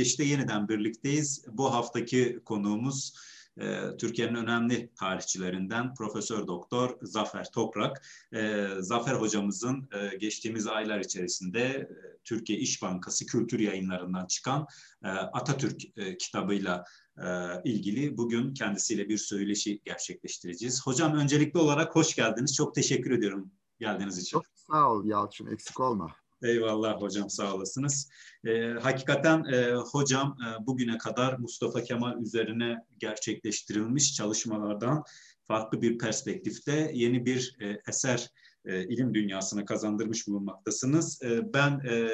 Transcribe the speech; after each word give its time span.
e, 0.00 0.04
Kebi 0.04 0.28
yeniden 0.28 0.68
birlikteyiz. 0.68 1.44
Bu 1.48 1.74
haftaki 1.74 2.40
konuğumuz 2.44 3.14
e, 3.60 3.96
Türkiye'nin 3.96 4.34
önemli 4.34 4.90
tarihçilerinden 4.94 5.94
Profesör 5.94 6.46
Doktor 6.46 6.98
Zafer 7.02 7.50
Toprak. 7.52 8.06
E, 8.32 8.66
Zafer 8.78 9.14
hocamızın 9.14 9.88
e, 9.92 10.16
geçtiğimiz 10.16 10.66
aylar 10.66 11.00
içerisinde 11.00 11.60
e, 11.60 11.88
Türkiye 12.24 12.58
İş 12.58 12.82
Bankası 12.82 13.26
kültür 13.26 13.58
yayınlarından 13.58 14.26
çıkan 14.26 14.66
e, 15.04 15.08
Atatürk 15.08 15.98
e, 15.98 16.16
kitabıyla 16.16 16.84
ilgili 17.64 18.16
bugün 18.16 18.54
kendisiyle 18.54 19.08
bir 19.08 19.18
söyleşi 19.18 19.80
gerçekleştireceğiz. 19.84 20.86
Hocam 20.86 21.14
öncelikli 21.14 21.58
olarak 21.58 21.96
hoş 21.96 22.14
geldiniz. 22.14 22.54
Çok 22.54 22.74
teşekkür 22.74 23.10
ediyorum 23.10 23.52
geldiğiniz 23.80 24.18
için. 24.18 24.30
Çok 24.30 24.44
sağ 24.54 24.92
ol 24.92 25.04
Yalçın, 25.04 25.46
eksik 25.46 25.80
olma. 25.80 26.21
Eyvallah 26.42 27.00
hocam 27.00 27.30
sağ 27.30 27.54
olasınız. 27.54 28.10
E, 28.44 28.68
hakikaten 28.68 29.44
e, 29.44 29.74
hocam 29.74 30.36
e, 30.40 30.66
bugüne 30.66 30.98
kadar 30.98 31.38
Mustafa 31.38 31.82
Kemal 31.82 32.22
üzerine 32.22 32.76
gerçekleştirilmiş 32.98 34.14
çalışmalardan 34.14 35.04
farklı 35.48 35.82
bir 35.82 35.98
perspektifte 35.98 36.90
yeni 36.94 37.26
bir 37.26 37.56
e, 37.60 37.82
eser 37.88 38.30
e, 38.64 38.84
ilim 38.88 39.14
dünyasına 39.14 39.64
kazandırmış 39.64 40.26
bulunmaktasınız. 40.26 41.22
E, 41.22 41.52
ben 41.54 41.70
e, 41.70 42.08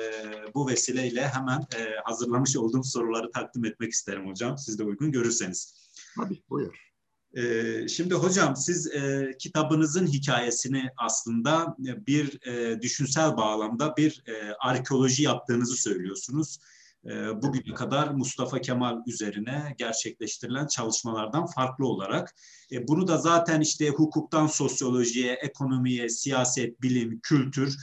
bu 0.55 0.69
vesileyle 0.69 1.29
hemen 1.29 1.61
e, 1.61 1.97
hazırlamış 2.05 2.56
olduğum 2.56 2.84
soruları 2.84 3.31
takdim 3.31 3.65
etmek 3.65 3.93
isterim 3.93 4.29
hocam. 4.29 4.59
Siz 4.59 4.79
de 4.79 4.84
uygun 4.84 5.12
görürseniz. 5.12 5.91
Tabii 6.17 6.43
buyur. 6.51 6.88
Ee, 7.37 7.89
şimdi 7.89 8.15
hocam 8.15 8.57
siz 8.57 8.87
e, 8.87 9.31
kitabınızın 9.39 10.07
hikayesini 10.07 10.91
aslında 10.97 11.77
e, 11.87 12.07
bir 12.07 12.47
e, 12.47 12.83
düşünsel 12.83 13.37
bağlamda 13.37 13.97
bir 13.97 14.23
arkeoloji 14.61 15.23
yaptığınızı 15.23 15.77
söylüyorsunuz. 15.77 16.59
E, 17.06 17.43
bugüne 17.43 17.75
kadar 17.75 18.09
Mustafa 18.09 18.61
Kemal 18.61 19.03
üzerine 19.06 19.75
gerçekleştirilen 19.79 20.67
çalışmalardan 20.67 21.47
farklı 21.47 21.87
olarak. 21.87 22.34
Bunu 22.89 23.09
da 23.09 23.17
zaten 23.17 23.61
işte 23.61 23.89
hukuktan 23.89 24.47
sosyolojiye, 24.47 25.33
ekonomiye, 25.33 26.09
siyaset, 26.09 26.83
bilim, 26.83 27.21
kültür 27.21 27.77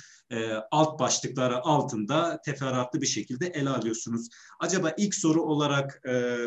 alt 0.72 1.00
başlıkları 1.00 1.58
altında 1.58 2.42
teferruatlı 2.46 3.02
bir 3.02 3.08
şekilde 3.08 3.48
ele 3.48 3.70
alıyorsunuz. 3.70 4.28
Acaba 4.60 4.94
ilk 4.98 5.16
soru 5.16 5.42
olarak 5.42 6.02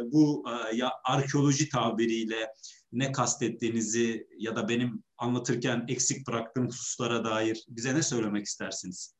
bu 0.04 0.44
ya 0.74 0.90
arkeoloji 1.04 1.68
tabiriyle 1.68 2.48
ne 2.92 3.12
kastettiğinizi 3.12 4.28
ya 4.38 4.56
da 4.56 4.68
benim 4.68 5.02
anlatırken 5.18 5.84
eksik 5.88 6.28
bıraktığım 6.28 6.66
hususlara 6.66 7.24
dair 7.24 7.64
bize 7.68 7.94
ne 7.94 8.02
söylemek 8.02 8.46
istersiniz? 8.46 9.14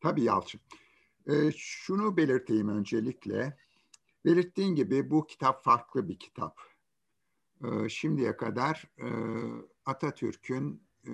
Tabii 0.00 0.24
Yalçın. 0.24 0.60
E, 1.26 1.52
şunu 1.56 2.16
belirteyim 2.16 2.68
öncelikle. 2.68 3.56
Belirttiğin 4.24 4.74
gibi 4.74 5.10
bu 5.10 5.26
kitap 5.26 5.64
farklı 5.64 6.08
bir 6.08 6.18
kitap. 6.18 6.60
E, 7.64 7.88
şimdiye 7.88 8.36
kadar 8.36 8.84
e, 8.98 9.08
Atatürk'ün 9.86 10.82
e, 11.06 11.12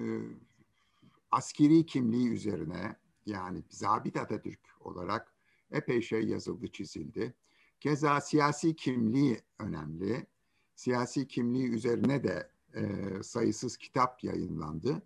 askeri 1.31 1.87
kimliği 1.87 2.29
üzerine 2.29 2.97
yani 3.27 3.65
Zabit 3.69 4.17
Atatürk 4.17 4.61
olarak 4.81 5.35
epey 5.71 6.03
şey 6.03 6.23
yazıldı, 6.23 6.67
çizildi. 6.73 7.35
Keza 7.81 8.21
siyasi 8.21 8.77
kimliği 8.77 9.43
önemli 9.59 10.27
siyasi 10.75 11.29
kimliği 11.29 11.69
üzerine 11.69 12.25
de 12.25 12.51
e, 12.75 12.83
sayısız 13.23 13.77
kitap 13.77 14.25
yayınlandı. 14.25 15.03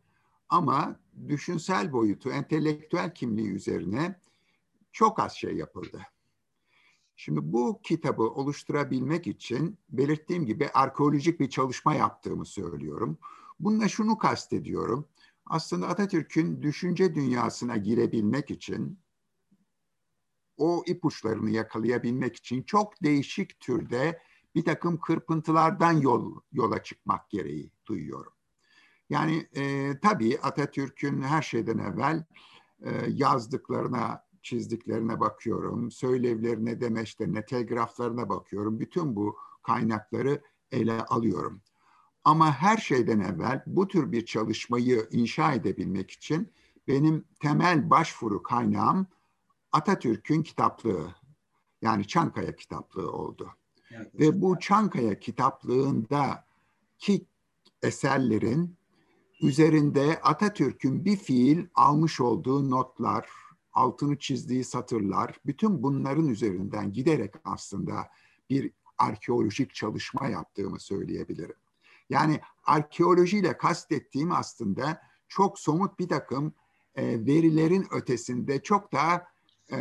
Ama 0.49 1.01
düşünsel 1.29 1.93
boyutu, 1.93 2.31
entelektüel 2.31 3.15
kimliği 3.15 3.51
üzerine 3.51 4.21
çok 4.93 5.21
az 5.21 5.33
şey 5.33 5.57
yapıldı. 5.57 6.03
Şimdi 7.17 7.41
bu 7.53 7.81
kitabı 7.83 8.23
oluşturabilmek 8.23 9.27
için 9.27 9.79
belirttiğim 9.89 10.47
gibi 10.47 10.69
arkeolojik 10.69 11.41
bir 11.41 11.51
çalışma 11.51 11.95
yaptığımı 11.95 12.47
söylüyorum. 12.47 13.19
Bununla 13.61 13.89
şunu 13.89 14.19
kastediyorum. 14.19 15.09
Aslında 15.47 15.89
Atatürk'ün 15.89 16.63
düşünce 16.63 17.15
dünyasına 17.15 17.77
girebilmek 17.77 18.51
için, 18.51 18.99
o 20.57 20.83
ipuçlarını 20.87 21.51
yakalayabilmek 21.51 22.37
için 22.37 22.63
çok 22.63 23.03
değişik 23.03 23.61
türde 23.61 24.23
bir 24.55 24.65
takım 24.65 25.01
kırpıntılardan 25.01 25.93
yol 25.93 26.41
yola 26.53 26.83
çıkmak 26.83 27.31
gereği 27.31 27.71
duyuyorum. 27.87 28.33
Yani 29.11 29.49
e, 29.57 29.93
tabii 30.03 30.39
Atatürk'ün 30.43 31.23
her 31.23 31.43
şeyden 31.43 31.79
evvel 31.79 32.25
e, 32.83 32.91
yazdıklarına, 33.09 34.25
çizdiklerine 34.43 35.21
bakıyorum, 35.21 35.91
söylevlerine, 35.91 36.81
demeçlerine, 36.81 37.45
telgraflarına 37.47 38.29
bakıyorum. 38.29 38.81
Bütün 38.81 39.17
bu 39.17 39.37
kaynakları 39.63 40.43
ele 40.73 41.03
alıyorum. 41.03 41.63
Ama 42.25 42.53
her 42.53 42.77
şeyden 42.77 43.21
evvel 43.21 43.63
bu 43.67 43.89
tür 43.89 44.13
bir 44.13 44.27
çalışmayı 44.27 45.09
inşa 45.11 45.53
edebilmek 45.53 46.11
için 46.11 46.53
benim 46.89 47.25
temel 47.41 47.91
başvuru 47.91 48.43
kaynağım 48.43 49.07
Atatürk'ün 49.73 50.43
kitaplığı. 50.43 51.15
Yani 51.83 52.07
Çankaya 52.07 52.57
kitaplığı 52.57 53.13
oldu. 53.13 53.51
Ve 54.15 54.43
bu 54.43 54.59
Çankaya 54.59 55.19
kitaplığında 55.19 56.45
ki 56.99 57.27
eserlerin 57.83 58.77
üzerinde 59.43 60.21
Atatürk'ün 60.23 61.05
bir 61.05 61.17
fiil 61.17 61.67
almış 61.75 62.21
olduğu 62.21 62.71
notlar, 62.71 63.29
altını 63.73 64.19
çizdiği 64.19 64.65
satırlar, 64.65 65.41
bütün 65.47 65.83
bunların 65.83 66.29
üzerinden 66.29 66.93
giderek 66.93 67.35
aslında 67.45 68.09
bir 68.51 68.71
arkeolojik 68.99 69.75
çalışma 69.75 70.27
yaptığımı 70.27 70.81
söyleyebilirim. 70.81 71.57
Yani 72.11 72.41
arkeolojiyle 72.65 73.57
kastettiğim 73.57 74.33
aslında 74.33 75.03
çok 75.29 75.59
somut 75.59 75.99
bir 75.99 76.09
takım 76.09 76.53
e, 76.95 77.27
verilerin 77.27 77.87
ötesinde 77.91 78.63
çok 78.63 78.93
daha 78.93 79.27
e, 79.73 79.79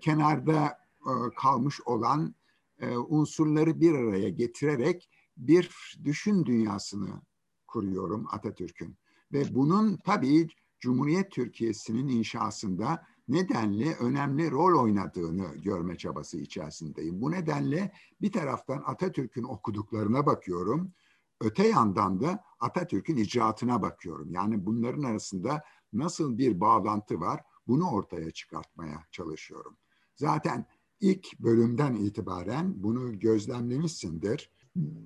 kenarda 0.00 0.78
e, 1.00 1.12
kalmış 1.36 1.80
olan 1.80 2.34
e, 2.80 2.96
unsurları 2.96 3.80
bir 3.80 3.94
araya 3.94 4.28
getirerek 4.28 5.10
bir 5.36 5.96
düşün 6.04 6.44
dünyasını 6.44 7.22
kuruyorum 7.66 8.26
Atatürk'ün. 8.30 8.96
Ve 9.32 9.54
bunun 9.54 9.96
tabii 9.96 10.48
Cumhuriyet 10.80 11.30
Türkiye'sinin 11.32 12.08
inşasında 12.08 13.06
nedenle 13.28 13.94
önemli 13.94 14.50
rol 14.50 14.82
oynadığını 14.82 15.54
görme 15.56 15.96
çabası 15.96 16.38
içerisindeyim. 16.38 17.20
Bu 17.20 17.30
nedenle 17.30 17.92
bir 18.20 18.32
taraftan 18.32 18.82
Atatürk'ün 18.86 19.44
okuduklarına 19.44 20.26
bakıyorum. 20.26 20.92
Öte 21.40 21.68
yandan 21.68 22.20
da 22.20 22.44
Atatürk'ün 22.60 23.16
icraatına 23.16 23.82
bakıyorum. 23.82 24.32
Yani 24.32 24.66
bunların 24.66 25.02
arasında 25.02 25.62
nasıl 25.92 26.38
bir 26.38 26.60
bağlantı 26.60 27.20
var 27.20 27.40
bunu 27.66 27.90
ortaya 27.90 28.30
çıkartmaya 28.30 29.04
çalışıyorum. 29.10 29.76
Zaten 30.14 30.66
ilk 31.00 31.38
bölümden 31.40 31.94
itibaren 31.94 32.82
bunu 32.82 33.18
gözlemlemişsindir. 33.18 34.50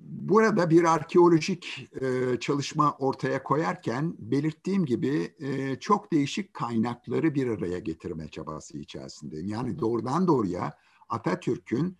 Burada 0.09 0.69
bir 0.69 0.83
arkeolojik 0.83 1.89
e, 2.01 2.37
çalışma 2.39 2.95
ortaya 2.99 3.43
koyarken 3.43 4.15
belirttiğim 4.19 4.85
gibi 4.85 5.35
e, 5.39 5.79
çok 5.79 6.11
değişik 6.11 6.53
kaynakları 6.53 7.35
bir 7.35 7.47
araya 7.47 7.79
getirme 7.79 8.27
çabası 8.27 8.77
içerisindeyim. 8.77 9.47
Yani 9.47 9.79
doğrudan 9.79 10.27
doğruya 10.27 10.73
Atatürk'ün 11.09 11.97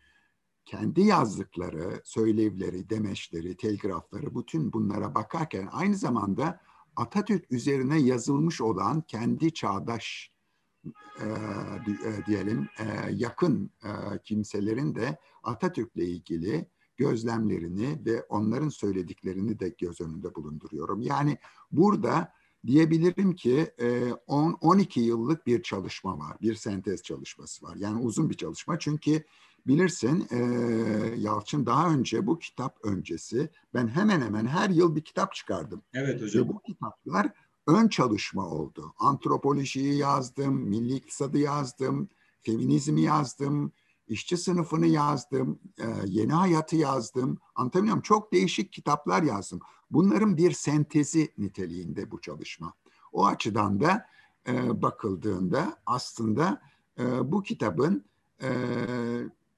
kendi 0.65 1.01
yazdıkları, 1.01 2.01
söylevleri, 2.03 2.89
demeçleri, 2.89 3.57
telgrafları 3.57 4.35
bütün 4.35 4.73
bunlara 4.73 5.15
bakarken 5.15 5.69
aynı 5.71 5.95
zamanda 5.95 6.59
Atatürk 6.95 7.51
üzerine 7.51 8.01
yazılmış 8.01 8.61
olan 8.61 9.01
kendi 9.01 9.53
çağdaş 9.53 10.31
e, 10.86 11.25
e, 11.89 12.25
diyelim 12.28 12.69
e, 12.80 13.12
yakın 13.12 13.72
e, 13.83 13.89
kimselerin 14.24 14.95
de 14.95 15.18
Atatürk'le 15.44 15.98
ilgili 15.98 16.66
gözlemlerini 16.98 18.06
ve 18.06 18.22
onların 18.22 18.69
söylediklerini 18.69 19.60
de 19.60 19.69
göz 19.69 20.01
önünde 20.01 20.36
bulunduruyorum. 20.36 21.01
Yani 21.01 21.38
burada 21.72 22.33
diyebilirim 22.68 23.36
ki 23.36 23.72
10 24.28 24.57
12 24.62 25.00
yıllık 25.00 25.48
bir 25.48 25.63
çalışma 25.63 26.19
var, 26.19 26.38
bir 26.42 26.56
sentez 26.56 27.04
çalışması 27.04 27.66
var. 27.66 27.75
Yani 27.75 28.01
uzun 28.01 28.30
bir 28.30 28.38
çalışma 28.38 28.80
çünkü 28.80 29.24
bilirsin 29.68 30.28
Yalçın 31.18 31.66
daha 31.66 31.94
önce 31.94 32.28
bu 32.28 32.39
kitap 32.39 32.86
öncesi 32.86 33.50
ben 33.74 33.88
hemen 33.88 34.22
hemen 34.22 34.45
her 34.45 34.69
yıl 34.69 34.95
bir 34.95 35.01
kitap 35.01 35.33
çıkardım. 35.33 35.81
Evet 35.94 36.22
hocam. 36.22 36.44
Ve 36.44 36.50
bu 36.50 36.62
kitaplar 36.62 37.31
ön 37.71 37.88
çalışma 37.88 38.45
oldu. 38.47 38.94
Antropolojiyi 38.97 39.97
yazdım, 39.97 40.53
milli 40.53 40.95
iktisadı 40.95 41.38
yazdım, 41.38 42.09
feminizmi 42.41 43.01
yazdım, 43.01 43.71
işçi 44.07 44.38
sınıfını 44.38 44.88
yazdım, 44.88 45.59
e, 45.79 45.85
yeni 46.06 46.33
hayatı 46.33 46.75
yazdım. 46.75 47.38
Anlatabiliyor 47.56 48.03
Çok 48.03 48.33
değişik 48.33 48.73
kitaplar 48.73 49.23
yazdım. 49.23 49.59
Bunların 49.91 50.38
bir 50.38 50.51
sentezi 50.51 51.33
niteliğinde 51.38 52.12
bu 52.12 52.21
çalışma. 52.21 52.73
O 53.12 53.25
açıdan 53.25 53.81
da 53.81 54.06
e, 54.47 54.81
bakıldığında 54.81 55.77
aslında 55.85 56.62
e, 57.00 57.31
bu 57.31 57.44
kitabın 57.44 58.12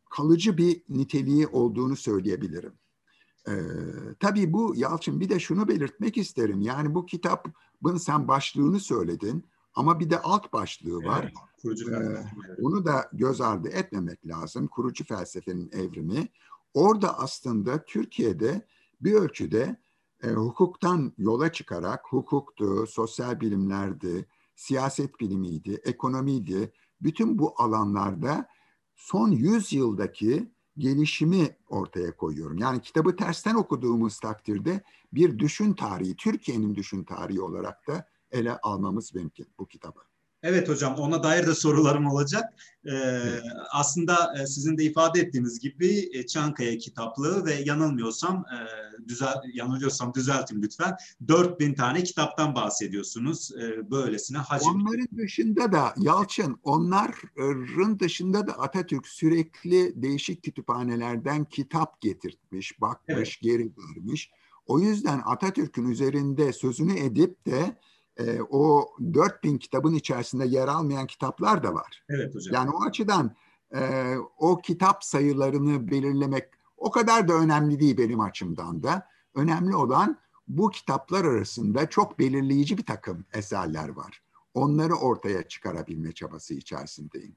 kalıcı 0.10 0.57
bir 0.57 0.83
niteliği 0.89 1.48
olduğunu 1.48 1.95
söyleyebilirim. 1.95 2.74
Ee, 3.48 3.54
tabii 4.19 4.54
bu 4.54 4.74
Yalçın 4.75 5.19
bir 5.19 5.30
de 5.30 5.40
şunu 5.40 5.68
belirtmek 5.68 6.18
isterim. 6.18 6.62
Yani 6.62 6.95
bu 6.95 7.06
kitabın 7.06 7.98
sen 7.98 8.28
başlığını 8.28 8.80
söyledin 8.80 9.45
ama 9.75 10.00
bir 10.00 10.10
de 10.10 10.22
alt 10.22 10.54
başlığı 10.54 11.04
var. 11.04 11.24
Evet, 11.24 11.34
kurucu 11.62 11.92
ee, 11.92 12.25
onu 12.62 12.86
da 12.86 13.10
göz 13.13 13.42
ardı 13.42 13.69
etmemek 13.69 14.28
lazım. 14.28 14.68
Kurucu 14.68 15.06
felsefenin 15.06 15.72
evrimi. 15.72 16.28
Orada 16.74 17.19
aslında 17.19 17.86
Türkiye'de 17.86 18.68
bir 19.01 19.13
ölçüde 19.13 19.78
e, 20.24 20.28
hukuktan 20.28 21.13
yola 21.18 21.51
çıkarak 21.51 22.06
hukuktu, 22.10 22.88
sosyal 22.88 23.42
bilimlerdi, 23.42 24.25
siyaset 24.56 25.19
bilimiydi, 25.19 25.81
ekonomiydi. 25.84 26.74
Bütün 27.01 27.39
bu 27.39 27.54
alanlarda 27.57 28.48
son 28.96 29.31
100 29.31 29.74
yıldaki 29.74 30.51
gelişimi 30.78 31.58
ortaya 31.70 32.16
koyuyorum. 32.16 32.58
Yani 32.58 32.81
kitabı 32.81 33.16
tersten 33.16 33.56
okuduğumuz 33.56 34.20
takdirde 34.20 34.81
bir 35.14 35.40
düşün 35.40 35.74
tarihi, 35.74 36.16
Türkiye'nin 36.16 36.75
düşün 36.75 37.04
tarihi 37.04 37.42
olarak 37.42 37.88
da 37.88 38.08
ele 38.31 38.58
almamız 38.58 39.16
mümkün 39.16 39.48
bu 39.60 39.68
kitabı. 39.68 40.00
Evet 40.44 40.69
hocam 40.69 40.95
ona 40.95 41.24
dair 41.24 41.48
de 41.48 41.56
sorularım 41.56 42.06
olacak. 42.06 42.44
Ee, 42.86 43.19
aslında 43.72 44.34
e, 44.42 44.48
sizin 44.48 44.78
de 44.78 44.84
ifade 44.84 45.19
ettiğiniz 45.19 45.60
gibi 45.60 46.10
e, 46.13 46.25
Çankaya 46.25 46.78
kitaplığı 46.78 47.45
ve 47.45 47.54
yanılmıyorsam 47.54 48.36
e, 48.36 48.57
düzel 49.07 49.36
yanılıyorsam 49.54 50.13
düzeltin 50.13 50.62
lütfen 50.62 50.95
4000 51.28 51.74
tane 51.74 52.04
kitaptan 52.04 52.56
bahsediyorsunuz. 52.56 53.51
E, 53.51 53.92
böylesine 53.92 54.38
hacim. 54.38 54.72
Onların 54.72 55.18
dışında 55.18 55.72
da 55.72 55.94
Yalçın 55.98 56.60
onların 56.63 58.00
dışında 58.00 58.48
da 58.48 58.51
Atatürk 58.51 59.07
sürekli 59.07 60.01
değişik 60.04 60.44
kütüphanelerden 60.44 61.46
kitap 61.46 62.01
getirtmiş, 62.01 62.81
bakmış, 62.81 63.18
evet. 63.18 63.38
geri 63.42 63.72
vermiş. 63.78 64.31
O 64.68 64.80
yüzden 64.80 65.22
Atatürk'ün 65.25 65.89
üzerinde 65.89 66.54
sözünü 66.54 67.00
edip 67.00 67.46
de 67.46 67.78
e, 68.19 68.42
o 68.50 68.89
4000 69.13 69.57
kitabın 69.57 69.94
içerisinde 69.94 70.45
yer 70.45 70.68
almayan 70.68 71.07
kitaplar 71.07 71.63
da 71.63 71.74
var. 71.74 72.04
Evet 72.10 72.36
hocam. 72.36 72.54
Yani 72.54 72.69
o 72.69 72.83
açıdan 72.83 73.36
e, 73.75 74.13
o 74.38 74.62
kitap 74.62 75.04
sayılarını 75.04 75.92
belirlemek 75.92 76.50
o 76.77 76.92
kadar 76.92 77.27
da 77.27 77.33
önemli 77.33 77.80
değil 77.80 77.98
benim 77.98 78.19
açımdan 78.19 78.83
da. 78.83 79.07
Önemli 79.36 79.75
olan 79.75 80.18
bu 80.48 80.69
kitaplar 80.69 81.25
arasında 81.25 81.89
çok 81.89 82.19
belirleyici 82.19 82.77
bir 82.77 82.86
takım 82.86 83.25
eserler 83.33 83.89
var. 83.89 84.24
Onları 84.54 84.95
ortaya 84.95 85.48
çıkarabilme 85.48 86.12
çabası 86.12 86.54
içerisindeyim. 86.54 87.36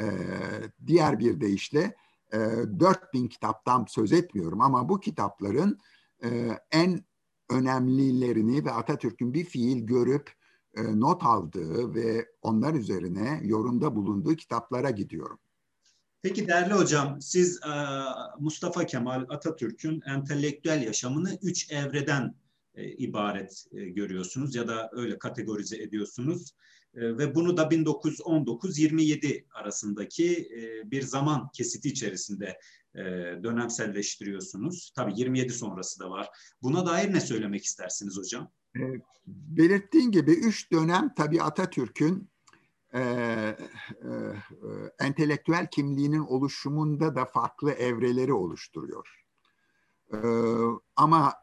Ee, 0.00 0.04
diğer 0.86 1.18
bir 1.18 1.40
deyişle 1.40 1.96
e, 2.32 2.38
4000 2.80 3.28
kitaptan 3.28 3.84
söz 3.88 4.12
etmiyorum 4.12 4.60
ama 4.60 4.88
bu 4.88 5.00
kitapların 5.00 5.78
e, 6.24 6.58
en 6.70 7.04
önemlilerini 7.50 8.64
ve 8.64 8.70
Atatürk'ün 8.70 9.34
bir 9.34 9.44
fiil 9.44 9.86
görüp 9.86 10.30
e, 10.76 11.00
not 11.00 11.22
aldığı 11.22 11.94
ve 11.94 12.28
onlar 12.42 12.74
üzerine 12.74 13.40
yorumda 13.44 13.96
bulunduğu 13.96 14.36
kitaplara 14.36 14.90
gidiyorum. 14.90 15.38
Peki 16.22 16.48
değerli 16.48 16.72
hocam, 16.74 17.20
siz 17.20 17.60
e, 17.62 17.72
Mustafa 18.38 18.86
Kemal 18.86 19.26
Atatürk'ün 19.28 20.00
entelektüel 20.06 20.82
yaşamını 20.82 21.38
üç 21.42 21.70
evreden 21.70 22.34
e, 22.74 22.88
ibaret 22.88 23.64
e, 23.72 23.84
görüyorsunuz 23.84 24.54
ya 24.54 24.68
da 24.68 24.90
öyle 24.92 25.18
kategorize 25.18 25.82
ediyorsunuz. 25.82 26.54
E, 26.96 27.18
ve 27.18 27.34
bunu 27.34 27.56
da 27.56 27.62
1919-27 27.62 29.44
arasındaki 29.54 30.30
e, 30.30 30.90
bir 30.90 31.02
zaman 31.02 31.48
kesiti 31.54 31.88
içerisinde 31.88 32.58
e, 32.94 33.02
dönemselleştiriyorsunuz. 33.42 34.92
Tabii 34.96 35.12
27 35.16 35.52
sonrası 35.52 36.00
da 36.00 36.10
var. 36.10 36.28
Buna 36.62 36.86
dair 36.86 37.12
ne 37.12 37.20
söylemek 37.20 37.64
istersiniz 37.64 38.18
hocam? 38.18 38.52
E, 38.76 38.80
belirttiğin 39.26 40.10
gibi 40.10 40.32
üç 40.32 40.72
dönem 40.72 41.14
tabii 41.16 41.42
Atatürk'ün 41.42 42.30
e, 42.94 43.02
entelektüel 45.00 45.66
kimliğinin 45.70 46.20
oluşumunda 46.20 47.16
da 47.16 47.24
farklı 47.24 47.70
evreleri 47.72 48.32
oluşturuyor. 48.32 49.24
E, 50.12 50.18
ama 50.96 51.34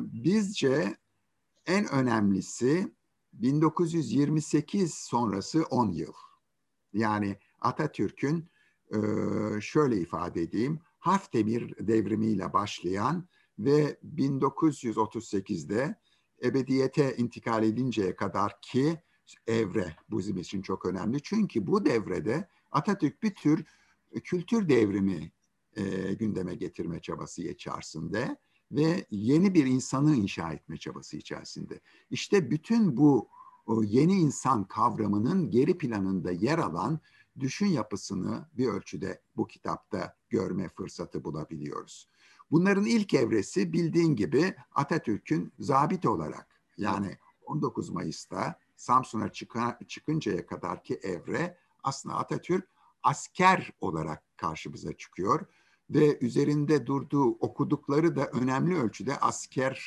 bizce 0.00 0.96
en 1.66 1.92
önemlisi 1.92 2.92
1928 3.32 4.94
sonrası 4.94 5.64
10 5.70 5.90
yıl. 5.92 6.12
Yani 6.92 7.38
Atatürk'ün 7.60 8.50
şöyle 9.60 9.96
ifade 10.00 10.42
edeyim, 10.42 10.80
harf 10.98 11.32
demir 11.32 11.74
devrimiyle 11.80 12.52
başlayan 12.52 13.28
ve 13.58 13.98
1938'de 14.16 15.96
ebediyete 16.44 17.16
intikal 17.16 17.64
edinceye 17.64 18.16
kadar 18.16 18.60
ki 18.60 19.02
evre 19.46 19.96
bizim 20.10 20.36
için 20.36 20.62
çok 20.62 20.86
önemli. 20.86 21.22
Çünkü 21.22 21.66
bu 21.66 21.84
devrede 21.84 22.48
Atatürk 22.70 23.22
bir 23.22 23.34
tür 23.34 23.64
kültür 24.24 24.68
devrimi 24.68 25.32
e, 25.76 26.14
gündeme 26.14 26.54
getirme 26.54 27.00
çabası 27.00 27.42
içerisinde 27.42 28.36
ve 28.72 29.06
yeni 29.10 29.54
bir 29.54 29.66
insanı 29.66 30.16
inşa 30.16 30.52
etme 30.52 30.76
çabası 30.76 31.16
içerisinde. 31.16 31.80
İşte 32.10 32.50
bütün 32.50 32.96
bu 32.96 33.28
yeni 33.82 34.12
insan 34.12 34.64
kavramının 34.64 35.50
geri 35.50 35.78
planında 35.78 36.32
yer 36.32 36.58
alan 36.58 37.00
düşün 37.40 37.66
yapısını 37.66 38.48
bir 38.52 38.66
ölçüde 38.66 39.22
bu 39.36 39.46
kitapta 39.46 40.16
görme 40.30 40.68
fırsatı 40.68 41.24
bulabiliyoruz. 41.24 42.08
Bunların 42.50 42.84
ilk 42.86 43.14
evresi 43.14 43.72
bildiğin 43.72 44.16
gibi 44.16 44.54
Atatürk'ün 44.74 45.52
zabit 45.58 46.06
olarak 46.06 46.60
yani 46.76 47.18
19 47.46 47.90
Mayıs'ta 47.90 48.58
Samsun'a 48.76 49.32
çıkıncaya 49.88 50.46
kadarki 50.46 50.94
evre 50.94 51.58
aslında 51.82 52.14
Atatürk 52.14 52.68
asker 53.02 53.72
olarak 53.80 54.22
karşımıza 54.36 54.92
çıkıyor 54.92 55.46
ve 55.90 56.18
üzerinde 56.20 56.86
durduğu 56.86 57.24
okudukları 57.24 58.16
da 58.16 58.26
önemli 58.26 58.76
ölçüde 58.76 59.16
askeri 59.16 59.78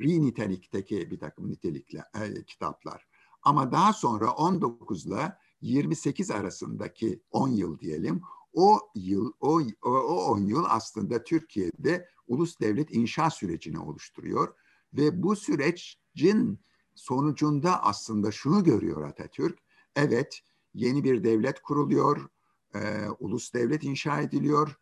nitelikteki 0.00 1.10
bir 1.10 1.18
takım 1.18 1.50
nitelikli 1.50 1.98
e, 1.98 2.44
kitaplar. 2.44 3.06
Ama 3.42 3.72
daha 3.72 3.92
sonra 3.92 4.30
19 4.30 5.06
ile 5.06 5.36
28 5.60 6.30
arasındaki 6.30 7.22
10 7.30 7.48
yıl 7.48 7.78
diyelim. 7.78 8.22
O 8.52 8.78
yıl, 8.94 9.32
o, 9.40 9.60
o, 9.82 9.90
o 9.90 10.14
10 10.14 10.38
yıl 10.38 10.64
aslında 10.68 11.24
Türkiye'de 11.24 12.08
ulus 12.26 12.60
devlet 12.60 12.94
inşa 12.94 13.30
sürecini 13.30 13.78
oluşturuyor. 13.78 14.54
Ve 14.92 15.22
bu 15.22 15.36
sürecin 15.36 16.60
sonucunda 16.94 17.82
aslında 17.82 18.32
şunu 18.32 18.64
görüyor 18.64 19.08
Atatürk. 19.08 19.58
Evet, 19.96 20.40
yeni 20.74 21.04
bir 21.04 21.24
devlet 21.24 21.62
kuruluyor, 21.62 22.28
e, 22.74 23.08
ulus 23.18 23.54
devlet 23.54 23.84
inşa 23.84 24.20
ediliyor, 24.20 24.76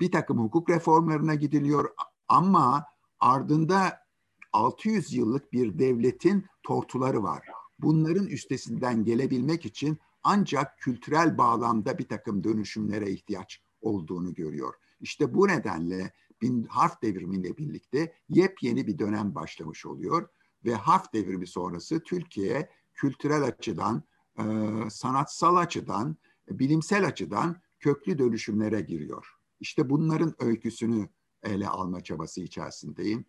bir 0.00 0.12
takım 0.12 0.38
hukuk 0.38 0.70
reformlarına 0.70 1.34
gidiliyor. 1.34 1.90
Ama 2.28 2.84
ardında 3.20 4.06
600 4.52 5.14
yıllık 5.14 5.52
bir 5.52 5.78
devletin 5.78 6.46
tortuları 6.62 7.22
var. 7.22 7.42
Bunların 7.78 8.26
üstesinden 8.26 9.04
gelebilmek 9.04 9.66
için 9.66 9.98
ancak 10.22 10.78
kültürel 10.78 11.38
bağlamda 11.38 11.98
bir 11.98 12.08
takım 12.08 12.44
dönüşümlere 12.44 13.10
ihtiyaç 13.10 13.62
olduğunu 13.80 14.34
görüyor. 14.34 14.74
İşte 15.00 15.34
bu 15.34 15.48
nedenle 15.48 16.12
bin 16.42 16.64
harf 16.64 17.02
devrimiyle 17.02 17.56
birlikte 17.56 18.14
yepyeni 18.28 18.86
bir 18.86 18.98
dönem 18.98 19.34
başlamış 19.34 19.86
oluyor. 19.86 20.28
Ve 20.64 20.74
harf 20.74 21.12
devrimi 21.12 21.46
sonrası 21.46 22.00
Türkiye 22.00 22.70
kültürel 22.94 23.42
açıdan, 23.42 24.02
e, 24.38 24.44
sanatsal 24.90 25.56
açıdan, 25.56 26.16
bilimsel 26.50 27.06
açıdan 27.06 27.56
köklü 27.80 28.18
dönüşümlere 28.18 28.80
giriyor. 28.80 29.26
İşte 29.60 29.90
bunların 29.90 30.34
öyküsünü 30.38 31.08
ele 31.42 31.68
alma 31.68 32.00
çabası 32.00 32.40
içerisindeyim 32.40 33.24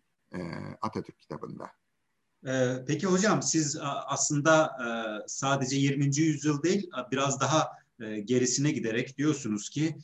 Atatürk 0.80 1.18
kitabında. 1.18 1.70
Peki 2.86 3.06
hocam 3.06 3.42
siz 3.42 3.78
aslında 4.06 4.76
sadece 5.26 5.76
20. 5.76 6.16
yüzyıl 6.16 6.62
değil 6.62 6.90
biraz 7.10 7.40
daha 7.40 7.68
gerisine 8.24 8.70
giderek 8.70 9.18
diyorsunuz 9.18 9.70
ki 9.70 9.96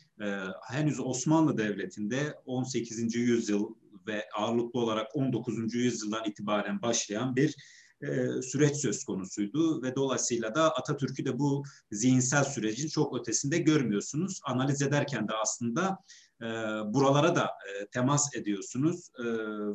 henüz 0.70 1.00
Osmanlı 1.00 1.58
Devleti'nde 1.58 2.34
18. 2.44 3.14
yüzyıl 3.14 3.74
ve 4.06 4.28
ağırlıklı 4.36 4.80
olarak 4.80 5.16
19. 5.16 5.74
yüzyıldan 5.74 6.24
itibaren 6.24 6.82
başlayan 6.82 7.36
bir 7.36 7.56
süreç 8.42 8.76
söz 8.76 9.04
konusuydu 9.04 9.82
ve 9.82 9.94
dolayısıyla 9.94 10.54
da 10.54 10.74
Atatürk'ü 10.74 11.24
de 11.24 11.38
bu 11.38 11.62
zihinsel 11.90 12.44
sürecin 12.44 12.88
çok 12.88 13.20
ötesinde 13.20 13.58
görmüyorsunuz. 13.58 14.40
Analiz 14.44 14.82
ederken 14.82 15.28
de 15.28 15.32
aslında 15.42 15.98
buralara 16.86 17.36
da 17.36 17.50
temas 17.92 18.36
ediyorsunuz 18.36 19.10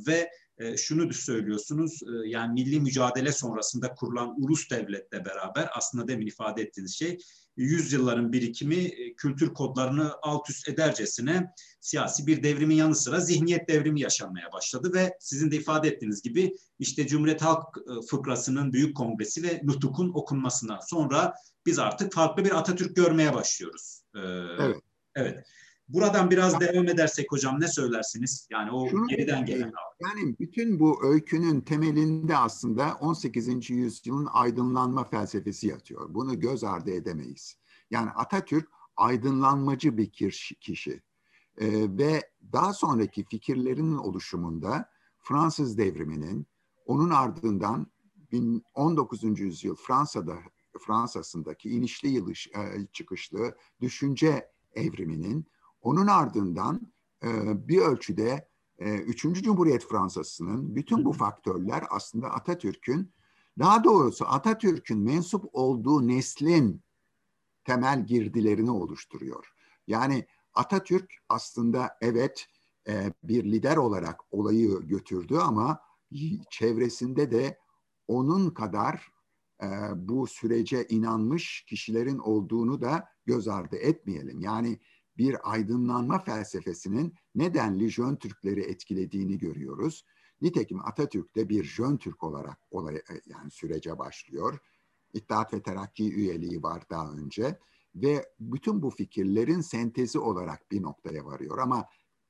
ve 0.07 0.29
e, 0.59 0.77
şunu 0.77 1.13
söylüyorsunuz. 1.13 2.01
E, 2.03 2.29
yani 2.29 2.53
milli 2.53 2.79
mücadele 2.79 3.31
sonrasında 3.31 3.95
kurulan 3.95 4.35
ulus 4.43 4.69
devletle 4.69 5.25
beraber 5.25 5.69
aslında 5.73 6.07
demin 6.07 6.27
ifade 6.27 6.61
ettiğiniz 6.61 6.95
şey 6.95 7.17
yüzyılların 7.57 8.33
birikimi 8.33 8.75
e, 8.75 9.13
kültür 9.13 9.53
kodlarını 9.53 10.13
alt 10.21 10.49
üst 10.49 10.69
edercesine 10.69 11.53
siyasi 11.79 12.27
bir 12.27 12.43
devrimin 12.43 12.75
yanı 12.75 12.95
sıra 12.95 13.19
zihniyet 13.19 13.69
devrimi 13.69 14.01
yaşanmaya 14.01 14.51
başladı 14.53 14.93
ve 14.93 15.17
sizin 15.19 15.51
de 15.51 15.55
ifade 15.55 15.87
ettiğiniz 15.87 16.21
gibi 16.21 16.55
işte 16.79 17.07
Cumhuriyet 17.07 17.41
Halk 17.41 17.77
e, 17.77 18.07
Fıkrası'nın 18.07 18.73
Büyük 18.73 18.97
Kongresi 18.97 19.43
ve 19.43 19.61
Nutuk'un 19.63 20.11
okunmasına 20.13 20.79
sonra 20.81 21.33
biz 21.65 21.79
artık 21.79 22.13
farklı 22.13 22.45
bir 22.45 22.57
Atatürk 22.57 22.95
görmeye 22.95 23.33
başlıyoruz. 23.33 24.01
Ee, 24.15 24.19
evet. 24.59 24.81
Evet. 25.15 25.47
Buradan 25.89 26.31
biraz 26.31 26.59
devam 26.59 26.87
edersek 26.87 27.31
hocam 27.31 27.59
ne 27.59 27.67
söylersiniz? 27.67 28.47
Yani 28.51 28.71
o 28.71 28.89
Şunu 28.89 29.07
geriden 29.07 29.45
gelen. 29.45 29.71
Yani 29.99 30.35
bütün 30.39 30.79
bu 30.79 31.05
öykünün 31.05 31.61
temelinde 31.61 32.37
aslında 32.37 32.97
18. 32.99 33.69
yüzyılın 33.69 34.27
aydınlanma 34.31 35.03
felsefesi 35.03 35.67
yatıyor. 35.67 36.13
Bunu 36.13 36.39
göz 36.39 36.63
ardı 36.63 36.91
edemeyiz. 36.91 37.57
Yani 37.91 38.09
Atatürk 38.09 38.69
aydınlanmacı 38.97 39.97
bir 39.97 40.09
kişi. 40.61 41.01
Ee, 41.57 41.67
ve 41.97 42.31
daha 42.53 42.73
sonraki 42.73 43.23
fikirlerinin 43.23 43.97
oluşumunda 43.97 44.89
Fransız 45.19 45.77
devriminin 45.77 46.47
onun 46.85 47.09
ardından 47.09 47.87
19. 48.73 49.39
yüzyıl 49.39 49.75
Fransa'da 49.75 50.37
Fransa'sındaki 50.79 51.69
inişli 51.69 52.09
yılış, 52.09 52.47
e, 52.47 52.87
çıkışlı 52.93 53.55
düşünce 53.81 54.51
evriminin 54.75 55.45
onun 55.81 56.07
ardından 56.07 56.93
e, 57.23 57.27
bir 57.67 57.81
ölçüde 57.81 58.49
e, 58.79 58.95
Üçüncü 58.95 59.43
Cumhuriyet 59.43 59.83
Fransa'sının 59.83 60.75
bütün 60.75 61.05
bu 61.05 61.13
faktörler 61.13 61.83
aslında 61.89 62.31
Atatürk'ün 62.31 63.13
daha 63.59 63.83
doğrusu 63.83 64.25
Atatürk'ün 64.25 64.99
mensup 64.99 65.45
olduğu 65.53 66.07
neslin 66.07 66.81
temel 67.65 68.05
girdilerini 68.05 68.71
oluşturuyor. 68.71 69.53
Yani 69.87 70.25
Atatürk 70.53 71.13
aslında 71.29 71.97
evet 72.01 72.47
e, 72.87 73.13
bir 73.23 73.43
lider 73.43 73.77
olarak 73.77 74.19
olayı 74.31 74.79
götürdü 74.81 75.37
ama 75.37 75.79
çevresinde 76.49 77.31
de 77.31 77.59
onun 78.07 78.49
kadar 78.49 79.11
e, 79.63 79.67
bu 79.95 80.27
sürece 80.27 80.87
inanmış 80.87 81.65
kişilerin 81.67 82.17
olduğunu 82.17 82.81
da 82.81 83.09
göz 83.25 83.47
ardı 83.47 83.75
etmeyelim. 83.75 84.39
Yani 84.39 84.79
bir 85.19 85.51
aydınlanma 85.51 86.19
felsefesinin 86.19 87.13
nedenli 87.35 87.89
Jön 87.89 88.15
Türkleri 88.15 88.61
etkilediğini 88.61 89.37
görüyoruz. 89.37 90.05
Nitekim 90.41 90.79
Atatürk 90.85 91.35
de 91.35 91.49
bir 91.49 91.63
Jön 91.63 91.97
Türk 91.97 92.23
olarak 92.23 92.59
olay, 92.71 92.95
e, 92.95 93.01
yani 93.25 93.51
sürece 93.51 93.97
başlıyor. 93.97 94.59
İttihat 95.13 95.53
ve 95.53 95.61
Terakki 95.61 96.13
üyeliği 96.13 96.63
var 96.63 96.83
daha 96.89 97.11
önce 97.11 97.59
ve 97.95 98.29
bütün 98.39 98.81
bu 98.81 98.89
fikirlerin 98.89 99.61
sentezi 99.61 100.19
olarak 100.19 100.71
bir 100.71 100.81
noktaya 100.81 101.25
varıyor. 101.25 101.57
Ama 101.57 101.85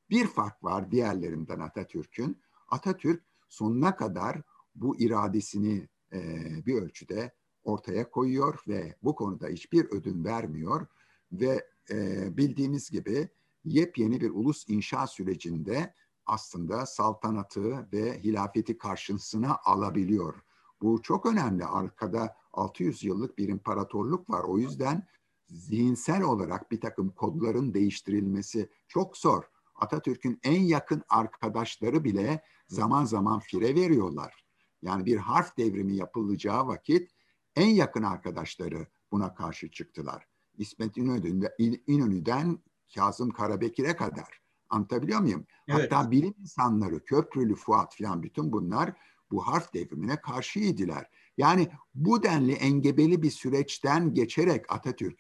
bir 0.10 0.27
fark 0.27 0.63
var 0.63 0.91
diğerlerinden 0.91 1.60
Atatürk'ün. 1.60 2.41
Atatürk 2.67 3.24
sonuna 3.50 3.96
kadar 3.96 4.41
bu 4.75 5.00
iradesini 5.00 5.88
e, 6.13 6.19
bir 6.65 6.81
ölçüde 6.81 7.34
ortaya 7.63 8.10
koyuyor 8.10 8.63
ve 8.67 8.96
bu 9.03 9.15
konuda 9.15 9.48
hiçbir 9.48 9.86
ödün 9.86 10.25
vermiyor 10.25 10.88
ve 11.31 11.67
e, 11.91 12.38
bildiğimiz 12.38 12.89
gibi 12.89 13.29
yepyeni 13.63 14.22
bir 14.22 14.29
ulus 14.29 14.69
inşa 14.69 15.08
sürecinde 15.08 15.93
aslında 16.25 16.86
saltanatı 16.86 17.91
ve 17.93 18.19
hilafeti 18.24 18.77
karşısına 18.77 19.58
alabiliyor. 19.63 20.36
Bu 20.81 21.01
çok 21.01 21.25
önemli. 21.25 21.65
Arkada 21.65 22.36
600 22.53 23.03
yıllık 23.03 23.38
bir 23.38 23.48
imparatorluk 23.48 24.29
var. 24.29 24.43
O 24.43 24.58
yüzden 24.58 25.08
zihinsel 25.48 26.22
olarak 26.22 26.72
bir 26.72 26.81
takım 26.81 27.10
kodların 27.10 27.74
değiştirilmesi 27.74 28.69
çok 28.88 29.17
zor. 29.17 29.43
Atatürk'ün 29.75 30.39
en 30.43 30.62
yakın 30.62 31.03
arkadaşları 31.10 32.03
bile 32.03 32.43
zaman 32.67 33.05
zaman 33.05 33.39
fire 33.39 33.75
veriyorlar. 33.75 34.46
Yani 34.81 35.05
bir 35.05 35.17
harf 35.17 35.58
devrimi 35.58 35.96
yapılacağı 35.96 36.67
vakit 36.67 37.12
en 37.55 37.67
yakın 37.67 38.03
arkadaşları 38.03 38.88
buna 39.12 39.34
karşı 39.34 39.72
çıktılar. 39.72 40.28
İsmet 40.60 40.98
İnönü'den, 40.98 41.51
İnönü'den 41.88 42.60
Kazım 42.96 43.30
Karabekir'e 43.30 43.96
kadar. 43.96 44.39
Anlatabiliyor 44.70 45.20
muyum? 45.20 45.46
Evet. 45.68 45.92
Hatta 45.92 46.12
bilim 46.12 46.34
insanları, 46.39 47.06
Köprülü 47.06 47.56
Fuat 47.56 47.98
falan 47.98 48.24
bütün 48.24 48.51
bunlar 48.51 48.94
bu 49.32 49.48
harf 49.48 49.74
devrimine 49.74 50.22
karşıydılar. 50.22 51.10
Yani 51.38 51.72
bu 51.96 52.24
denli 52.24 52.54
engebeli 52.54 53.22
bir 53.22 53.32
süreçten 53.32 54.13
geçerek 54.13 54.72
Atatürk 54.72 55.20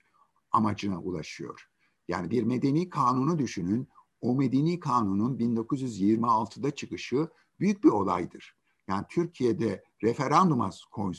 amacına 0.51 0.99
ulaşıyor. 0.99 1.69
Yani 2.07 2.31
bir 2.31 2.43
medeni 2.43 2.89
kanunu 2.89 3.39
düşünün. 3.39 3.87
O 4.21 4.35
medeni 4.35 4.79
kanunun 4.79 5.37
1926'da 5.37 6.71
çıkışı 6.71 7.27
büyük 7.59 7.83
bir 7.83 7.89
olaydır. 7.89 8.55
Yani 8.87 9.05
Türkiye'de 9.09 9.83
referanduma 10.03 10.69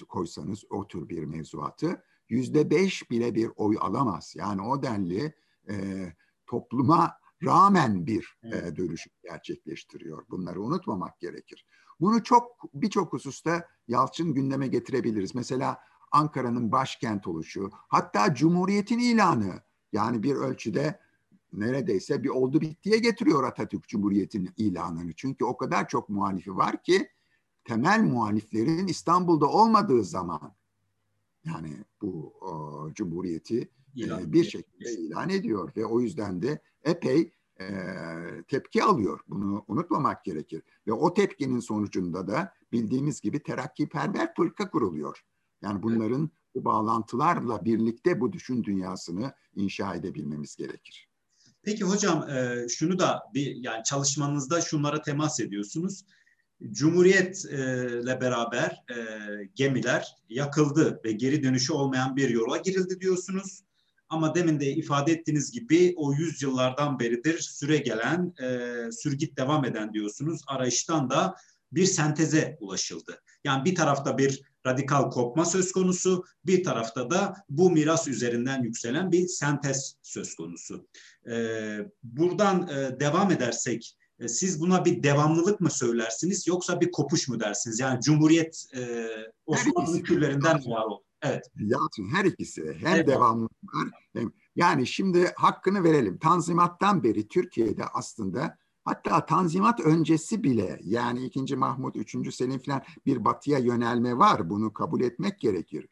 koysanız 0.08 0.64
o 0.70 0.88
tür 0.88 1.08
bir 1.08 1.24
mevzuatı 1.24 2.02
yüzde 2.30 2.70
beş 2.70 3.10
bile 3.10 3.34
bir 3.34 3.50
oy 3.56 3.76
alamaz. 3.80 4.34
Yani 4.36 4.62
o 4.62 4.82
denli 4.82 5.34
e, 5.70 6.06
topluma 6.46 7.12
rağmen 7.44 8.06
bir 8.06 8.38
e, 8.44 8.76
dönüşüm 8.76 9.12
gerçekleştiriyor. 9.22 10.24
Bunları 10.30 10.62
unutmamak 10.62 11.20
gerekir. 11.20 11.66
Bunu 12.00 12.22
çok 12.22 12.74
birçok 12.74 13.12
hususta 13.12 13.68
Yalçın 13.88 14.34
gündeme 14.34 14.66
getirebiliriz. 14.66 15.34
Mesela 15.34 15.80
Ankara'nın 16.12 16.72
başkent 16.72 17.26
oluşu, 17.26 17.70
hatta 17.72 18.34
Cumhuriyet'in 18.34 18.98
ilanı 18.98 19.62
yani 19.92 20.22
bir 20.22 20.34
ölçüde 20.34 21.00
neredeyse 21.52 22.22
bir 22.22 22.28
oldu 22.28 22.60
bittiye 22.60 22.98
getiriyor 22.98 23.44
Atatürk 23.44 23.88
Cumhuriyet'in 23.88 24.50
ilanını. 24.56 25.12
Çünkü 25.16 25.44
o 25.44 25.56
kadar 25.56 25.88
çok 25.88 26.08
muhalifi 26.08 26.56
var 26.56 26.82
ki 26.82 27.08
temel 27.64 28.00
muhaliflerin 28.02 28.86
İstanbul'da 28.86 29.46
olmadığı 29.46 30.04
zaman 30.04 30.54
yani 31.44 31.84
bu 32.02 32.34
o, 32.40 32.88
cumhuriyeti 32.94 33.68
e, 33.98 34.32
bir 34.32 34.44
şekilde 34.44 34.92
ilan 34.92 35.28
ediyor 35.28 35.72
ve 35.76 35.86
o 35.86 36.00
yüzden 36.00 36.42
de 36.42 36.62
epey 36.84 37.32
e, 37.60 37.66
tepki 38.48 38.82
alıyor. 38.82 39.20
Bunu 39.28 39.64
unutmamak 39.68 40.24
gerekir. 40.24 40.62
Ve 40.86 40.92
o 40.92 41.14
tepkinin 41.14 41.60
sonucunda 41.60 42.28
da 42.28 42.54
bildiğimiz 42.72 43.20
gibi 43.20 43.42
terakkiperver 43.42 44.34
fırka 44.34 44.70
kuruluyor. 44.70 45.24
Yani 45.62 45.82
bunların 45.82 46.20
evet. 46.20 46.54
bu 46.54 46.64
bağlantılarla 46.64 47.64
birlikte 47.64 48.20
bu 48.20 48.32
düşün 48.32 48.64
dünyasını 48.64 49.32
inşa 49.54 49.94
edebilmemiz 49.94 50.56
gerekir. 50.56 51.10
Peki 51.62 51.84
hocam 51.84 52.30
e, 52.30 52.66
şunu 52.68 52.98
da 52.98 53.22
bir 53.34 53.56
yani 53.56 53.84
çalışmanızda 53.84 54.60
şunlara 54.60 55.02
temas 55.02 55.40
ediyorsunuz. 55.40 56.04
Cumhuriyetle 56.70 58.20
beraber 58.20 58.84
e, 58.90 58.96
gemiler 59.54 60.16
yakıldı 60.28 61.00
ve 61.04 61.12
geri 61.12 61.42
dönüşü 61.42 61.72
olmayan 61.72 62.16
bir 62.16 62.28
yola 62.28 62.56
girildi 62.56 63.00
diyorsunuz. 63.00 63.60
Ama 64.08 64.34
demin 64.34 64.60
de 64.60 64.66
ifade 64.66 65.12
ettiğiniz 65.12 65.52
gibi 65.52 65.94
o 65.96 66.12
yüzyıllardan 66.12 66.98
beridir 66.98 67.38
süre 67.38 67.76
gelen, 67.76 68.34
e, 68.42 68.92
sürgit 68.92 69.36
devam 69.36 69.64
eden 69.64 69.92
diyorsunuz. 69.92 70.40
Arayıştan 70.46 71.10
da 71.10 71.34
bir 71.72 71.86
senteze 71.86 72.56
ulaşıldı. 72.60 73.22
Yani 73.44 73.64
bir 73.64 73.74
tarafta 73.74 74.18
bir 74.18 74.42
radikal 74.66 75.10
kopma 75.10 75.44
söz 75.44 75.72
konusu, 75.72 76.24
bir 76.46 76.64
tarafta 76.64 77.10
da 77.10 77.34
bu 77.48 77.70
miras 77.70 78.08
üzerinden 78.08 78.62
yükselen 78.62 79.12
bir 79.12 79.26
sentez 79.26 79.96
söz 80.02 80.34
konusu. 80.34 80.88
Ee, 81.30 81.78
buradan 82.02 82.68
e, 82.68 83.00
devam 83.00 83.30
edersek 83.30 83.96
e, 83.99 83.99
siz 84.28 84.60
buna 84.60 84.84
bir 84.84 85.02
devamlılık 85.02 85.60
mı 85.60 85.70
söylersiniz 85.70 86.46
yoksa 86.46 86.80
bir 86.80 86.92
kopuş 86.92 87.28
mu 87.28 87.40
dersiniz? 87.40 87.80
Yani 87.80 88.00
Cumhuriyet 88.00 88.66
e, 88.76 89.08
Osmanlı 89.46 90.02
küllerinden 90.02 90.56
mi 90.56 90.70
var 90.70 90.84
oldu? 90.84 91.04
Evet. 91.22 91.50
Yalçın 91.58 92.08
her 92.14 92.24
ikisi 92.24 92.76
hem 92.80 92.94
evet. 92.94 93.08
devamlılık 93.08 93.74
var 93.74 93.88
hem 94.12 94.32
yani 94.56 94.86
şimdi 94.86 95.32
hakkını 95.36 95.84
verelim. 95.84 96.18
Tanzimattan 96.18 97.02
beri 97.02 97.28
Türkiye'de 97.28 97.84
aslında 97.84 98.58
hatta 98.84 99.26
Tanzimat 99.26 99.80
öncesi 99.80 100.44
bile 100.44 100.80
yani 100.82 101.24
2. 101.24 101.56
Mahmut, 101.56 101.96
3. 101.96 102.34
Selim 102.34 102.58
falan 102.58 102.82
bir 103.06 103.24
batıya 103.24 103.58
yönelme 103.58 104.18
var. 104.18 104.50
Bunu 104.50 104.72
kabul 104.72 105.00
etmek 105.00 105.40
gerekir. 105.40 105.88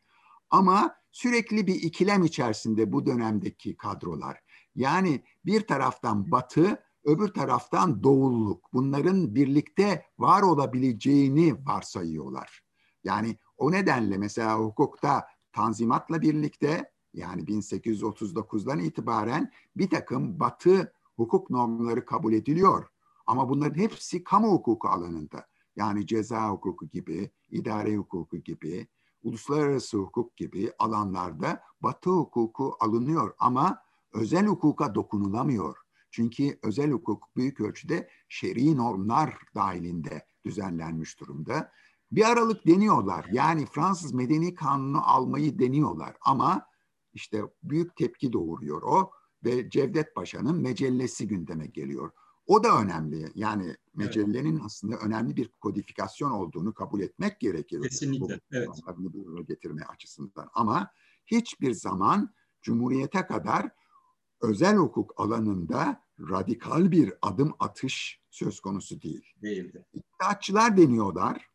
Ama 0.51 0.95
sürekli 1.13 1.67
bir 1.67 1.75
ikilem 1.75 2.25
içerisinde 2.25 2.93
bu 2.93 3.07
dönemdeki 3.07 3.77
kadrolar. 3.77 4.39
Yani 4.75 5.25
bir 5.45 5.61
taraftan 5.61 6.31
batı 6.31 6.88
öbür 7.05 7.29
taraftan 7.29 8.03
doğulluk. 8.03 8.73
Bunların 8.73 9.35
birlikte 9.35 10.05
var 10.19 10.43
olabileceğini 10.43 11.67
varsayıyorlar. 11.67 12.63
Yani 13.05 13.37
o 13.57 13.73
nedenle 13.73 14.19
mesela 14.19 14.59
hukukta 14.59 15.27
tanzimatla 15.53 16.21
birlikte 16.23 16.93
yani 17.15 17.43
1839'dan 17.43 18.79
itibaren 18.79 19.53
bir 19.77 19.91
takım 19.91 20.41
batı 20.41 20.93
hukuk 21.17 21.51
normları 21.51 22.05
kabul 22.05 22.33
ediliyor. 22.33 22.87
Ama 23.27 23.49
bunların 23.49 23.81
hepsi 23.81 24.25
kamu 24.25 24.53
hukuku 24.53 24.89
alanında. 24.89 25.47
yani 25.77 26.07
ceza 26.07 26.51
hukuku 26.51 26.89
gibi, 26.89 27.31
idare 27.51 27.97
hukuku 27.97 28.37
gibi, 28.37 28.89
uluslararası 29.23 29.99
hukuk 29.99 30.37
gibi 30.37 30.73
alanlarda 30.79 31.63
Batı 31.81 32.11
hukuku 32.11 32.77
alınıyor 32.81 33.35
ama 33.39 33.83
özel 34.13 34.47
hukuka 34.47 34.95
dokunulamıyor. 34.95 35.77
Çünkü 36.11 36.59
özel 36.63 36.91
hukuk 36.91 37.37
büyük 37.37 37.61
ölçüde 37.61 38.09
şer'i 38.29 38.77
normlar 38.77 39.39
dahilinde 39.55 40.27
düzenlenmiş 40.45 41.21
durumda. 41.21 41.73
Bir 42.13 42.31
aralık 42.31 42.67
deniyorlar. 42.67 43.27
Yani 43.33 43.67
Fransız 43.67 44.15
Medeni 44.15 44.55
Kanunu 44.55 45.11
almayı 45.11 45.59
deniyorlar 45.59 46.17
ama 46.21 46.67
işte 47.15 47.43
büyük 47.63 47.97
tepki 47.97 48.33
doğuruyor 48.33 48.83
o 48.83 49.11
ve 49.45 49.71
Cevdet 49.71 50.15
Paşa'nın 50.15 50.61
mecellesi 50.61 51.29
gündeme 51.29 51.67
geliyor. 51.67 52.11
O 52.47 52.65
da 52.65 52.81
önemli. 52.83 53.33
Yani 53.35 53.77
mecellenin 53.95 54.53
evet. 54.53 54.63
aslında 54.65 54.97
önemli 54.97 55.37
bir 55.37 55.49
kodifikasyon 55.61 56.31
olduğunu 56.31 56.75
kabul 56.75 57.01
etmek 57.01 57.41
gerekir. 57.41 57.83
Kesinlikle. 57.83 58.35
Bu, 58.35 58.57
evet. 58.57 58.69
Bunu 58.97 59.47
getirme 59.47 59.83
açısından. 59.83 60.49
Ama 60.55 60.91
hiçbir 61.27 61.73
zaman 61.73 62.35
Cumhuriyete 62.63 63.27
kadar 63.27 63.71
özel 64.41 64.77
hukuk 64.77 65.15
alanında 65.17 66.05
radikal 66.21 66.91
bir 66.91 67.13
adım 67.23 67.55
atış 67.59 68.21
söz 68.31 68.61
konusu 68.61 69.03
değil. 69.03 69.27
Değildi. 69.43 69.85
İttihatçılar 69.93 70.77
deniyorlar. 70.77 71.49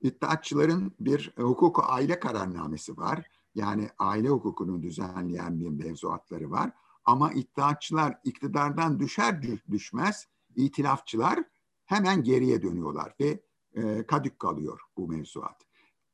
İttihatçıların 0.00 0.92
bir 1.00 1.32
hukuku 1.36 1.82
aile 1.82 2.20
kararnamesi 2.20 2.96
var. 2.96 3.26
Yani 3.54 3.88
aile 3.98 4.28
hukukunu 4.28 4.82
düzenleyen 4.82 5.60
bir 5.60 5.68
mevzuatları 5.68 6.50
var. 6.50 6.72
Ama 7.04 7.32
iddiaçılar 7.32 8.18
iktidardan 8.24 9.00
düşer 9.00 9.42
düşmez 9.70 10.26
itilafçılar 10.56 11.44
hemen 11.84 12.22
geriye 12.22 12.62
dönüyorlar 12.62 13.14
ve 13.20 13.42
e, 13.74 14.06
kadük 14.06 14.38
kalıyor 14.38 14.80
bu 14.96 15.08
mevzuat. 15.08 15.62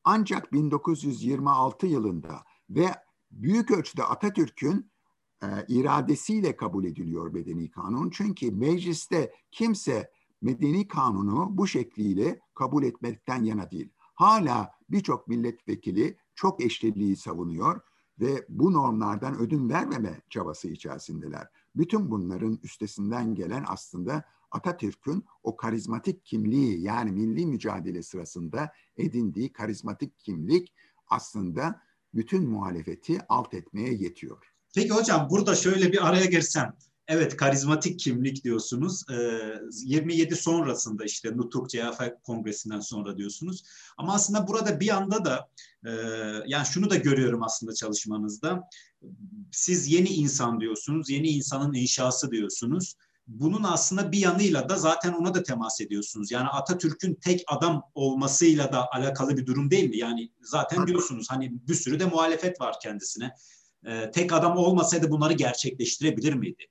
Ancak 0.04 0.52
1926 0.52 1.86
yılında 1.86 2.44
ve 2.70 2.94
büyük 3.30 3.70
ölçüde 3.70 4.04
Atatürk'ün 4.04 4.89
e, 5.42 5.46
iradesiyle 5.68 6.56
kabul 6.56 6.84
ediliyor 6.84 7.32
medeni 7.32 7.70
kanun. 7.70 8.10
Çünkü 8.10 8.50
mecliste 8.50 9.34
kimse 9.50 10.10
medeni 10.42 10.88
kanunu 10.88 11.48
bu 11.50 11.66
şekliyle 11.66 12.40
kabul 12.54 12.82
etmekten 12.82 13.42
yana 13.44 13.70
değil. 13.70 13.90
Hala 14.14 14.70
birçok 14.90 15.28
milletvekili 15.28 16.16
çok 16.34 16.64
eşliliği 16.64 17.16
savunuyor 17.16 17.80
ve 18.20 18.46
bu 18.48 18.72
normlardan 18.72 19.38
ödün 19.38 19.68
vermeme 19.68 20.20
çabası 20.30 20.68
içerisindeler. 20.68 21.48
Bütün 21.76 22.10
bunların 22.10 22.58
üstesinden 22.62 23.34
gelen 23.34 23.64
aslında 23.66 24.24
Atatürk'ün 24.50 25.24
o 25.42 25.56
karizmatik 25.56 26.24
kimliği 26.24 26.80
yani 26.80 27.12
milli 27.12 27.46
mücadele 27.46 28.02
sırasında 28.02 28.72
edindiği 28.96 29.52
karizmatik 29.52 30.18
kimlik 30.18 30.74
aslında 31.08 31.82
bütün 32.14 32.50
muhalefeti 32.50 33.18
alt 33.28 33.54
etmeye 33.54 33.94
yetiyor. 33.94 34.49
Peki 34.74 34.90
hocam 34.90 35.30
burada 35.30 35.54
şöyle 35.54 35.92
bir 35.92 36.08
araya 36.08 36.24
girsem. 36.24 36.76
Evet 37.08 37.36
karizmatik 37.36 38.00
kimlik 38.00 38.44
diyorsunuz. 38.44 39.04
Ee, 39.10 39.60
27 39.84 40.36
sonrasında 40.36 41.04
işte 41.04 41.36
Nutuk 41.36 41.70
CHP 41.70 42.22
kongresinden 42.22 42.80
sonra 42.80 43.16
diyorsunuz. 43.16 43.64
Ama 43.96 44.14
aslında 44.14 44.48
burada 44.48 44.80
bir 44.80 44.96
anda 44.96 45.24
da 45.24 45.48
e, 45.86 45.90
yani 46.46 46.66
şunu 46.66 46.90
da 46.90 46.96
görüyorum 46.96 47.42
aslında 47.42 47.74
çalışmanızda. 47.74 48.60
Siz 49.52 49.88
yeni 49.88 50.08
insan 50.08 50.60
diyorsunuz. 50.60 51.10
Yeni 51.10 51.28
insanın 51.28 51.74
inşası 51.74 52.30
diyorsunuz. 52.30 52.96
Bunun 53.26 53.62
aslında 53.62 54.12
bir 54.12 54.18
yanıyla 54.18 54.68
da 54.68 54.76
zaten 54.76 55.12
ona 55.12 55.34
da 55.34 55.42
temas 55.42 55.80
ediyorsunuz. 55.80 56.30
Yani 56.30 56.48
Atatürk'ün 56.48 57.14
tek 57.14 57.44
adam 57.46 57.82
olmasıyla 57.94 58.72
da 58.72 58.88
alakalı 58.92 59.36
bir 59.36 59.46
durum 59.46 59.70
değil 59.70 59.90
mi? 59.90 59.96
Yani 59.96 60.32
zaten 60.42 60.86
diyorsunuz 60.86 61.26
hani 61.30 61.52
bir 61.68 61.74
sürü 61.74 62.00
de 62.00 62.04
muhalefet 62.04 62.60
var 62.60 62.74
kendisine. 62.82 63.34
Ee, 63.86 64.10
tek 64.10 64.32
adam 64.32 64.56
olmasaydı 64.56 65.10
bunları 65.10 65.32
gerçekleştirebilir 65.32 66.34
miydi? 66.34 66.66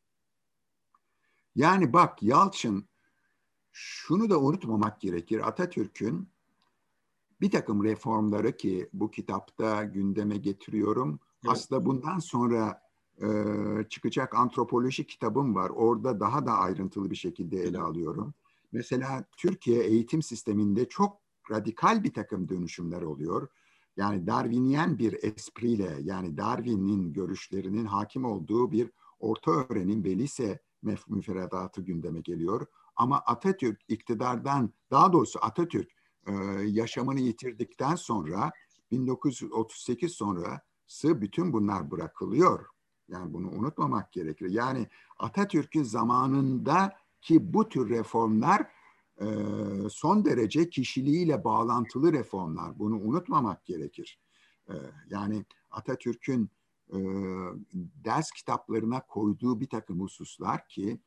Yani 1.55 1.93
bak 1.93 2.23
Yalçın 2.23 2.89
şunu 3.71 4.29
da 4.29 4.39
unutmamak 4.39 5.01
gerekir. 5.01 5.47
Atatürk'ün 5.47 6.29
bir 7.41 7.51
takım 7.51 7.83
reformları 7.83 8.57
ki 8.57 8.89
bu 8.93 9.11
kitapta 9.11 9.83
gündeme 9.83 10.37
getiriyorum. 10.37 11.19
Evet. 11.43 11.53
Aslında 11.53 11.85
bundan 11.85 12.19
sonra 12.19 12.81
e, 13.21 13.27
çıkacak 13.89 14.35
antropoloji 14.35 15.07
kitabım 15.07 15.55
var. 15.55 15.69
Orada 15.69 16.19
daha 16.19 16.45
da 16.45 16.51
ayrıntılı 16.51 17.11
bir 17.11 17.15
şekilde 17.15 17.57
ele 17.63 17.79
alıyorum. 17.79 18.33
Mesela 18.71 19.23
Türkiye 19.37 19.83
eğitim 19.83 20.21
sisteminde 20.21 20.89
çok 20.89 21.17
radikal 21.51 22.03
bir 22.03 22.13
takım 22.13 22.49
dönüşümler 22.49 23.01
oluyor. 23.01 23.47
Yani 23.97 24.27
Darwiniyen 24.27 24.99
bir 24.99 25.23
espriyle 25.23 25.97
yani 26.01 26.37
Darwin'in 26.37 27.13
görüşlerinin 27.13 27.85
hakim 27.85 28.25
olduğu 28.25 28.71
bir 28.71 28.91
orta 29.19 29.51
öğrenim 29.51 30.03
ve 30.03 30.17
lise 30.17 30.59
müfredatı 31.07 31.81
gündeme 31.81 32.21
geliyor. 32.21 32.65
Ama 32.95 33.17
Atatürk 33.17 33.81
iktidardan, 33.87 34.73
daha 34.91 35.13
doğrusu 35.13 35.39
Atatürk 35.41 35.91
e, 36.27 36.33
yaşamını 36.65 37.19
yitirdikten 37.19 37.95
sonra 37.95 38.51
1938 38.91 40.11
sonrası 40.11 41.21
bütün 41.21 41.53
bunlar 41.53 41.91
bırakılıyor. 41.91 42.65
Yani 43.07 43.33
bunu 43.33 43.51
unutmamak 43.51 44.11
gerekir. 44.11 44.49
Yani 44.49 44.87
Atatürk'ün 45.19 45.83
zamanında 45.83 46.93
ki 47.21 47.53
bu 47.53 47.69
tür 47.69 47.89
reformlar 47.89 48.67
son 49.89 50.25
derece 50.25 50.69
kişiliğiyle 50.69 51.43
bağlantılı 51.43 52.13
reformlar. 52.13 52.79
Bunu 52.79 52.95
unutmamak 52.95 53.65
gerekir. 53.65 54.19
Yani 55.09 55.45
Atatürk'ün 55.71 56.49
ders 58.05 58.31
kitaplarına 58.31 59.05
koyduğu 59.07 59.61
bir 59.61 59.69
takım 59.69 60.01
hususlar 60.01 60.67
ki 60.67 60.99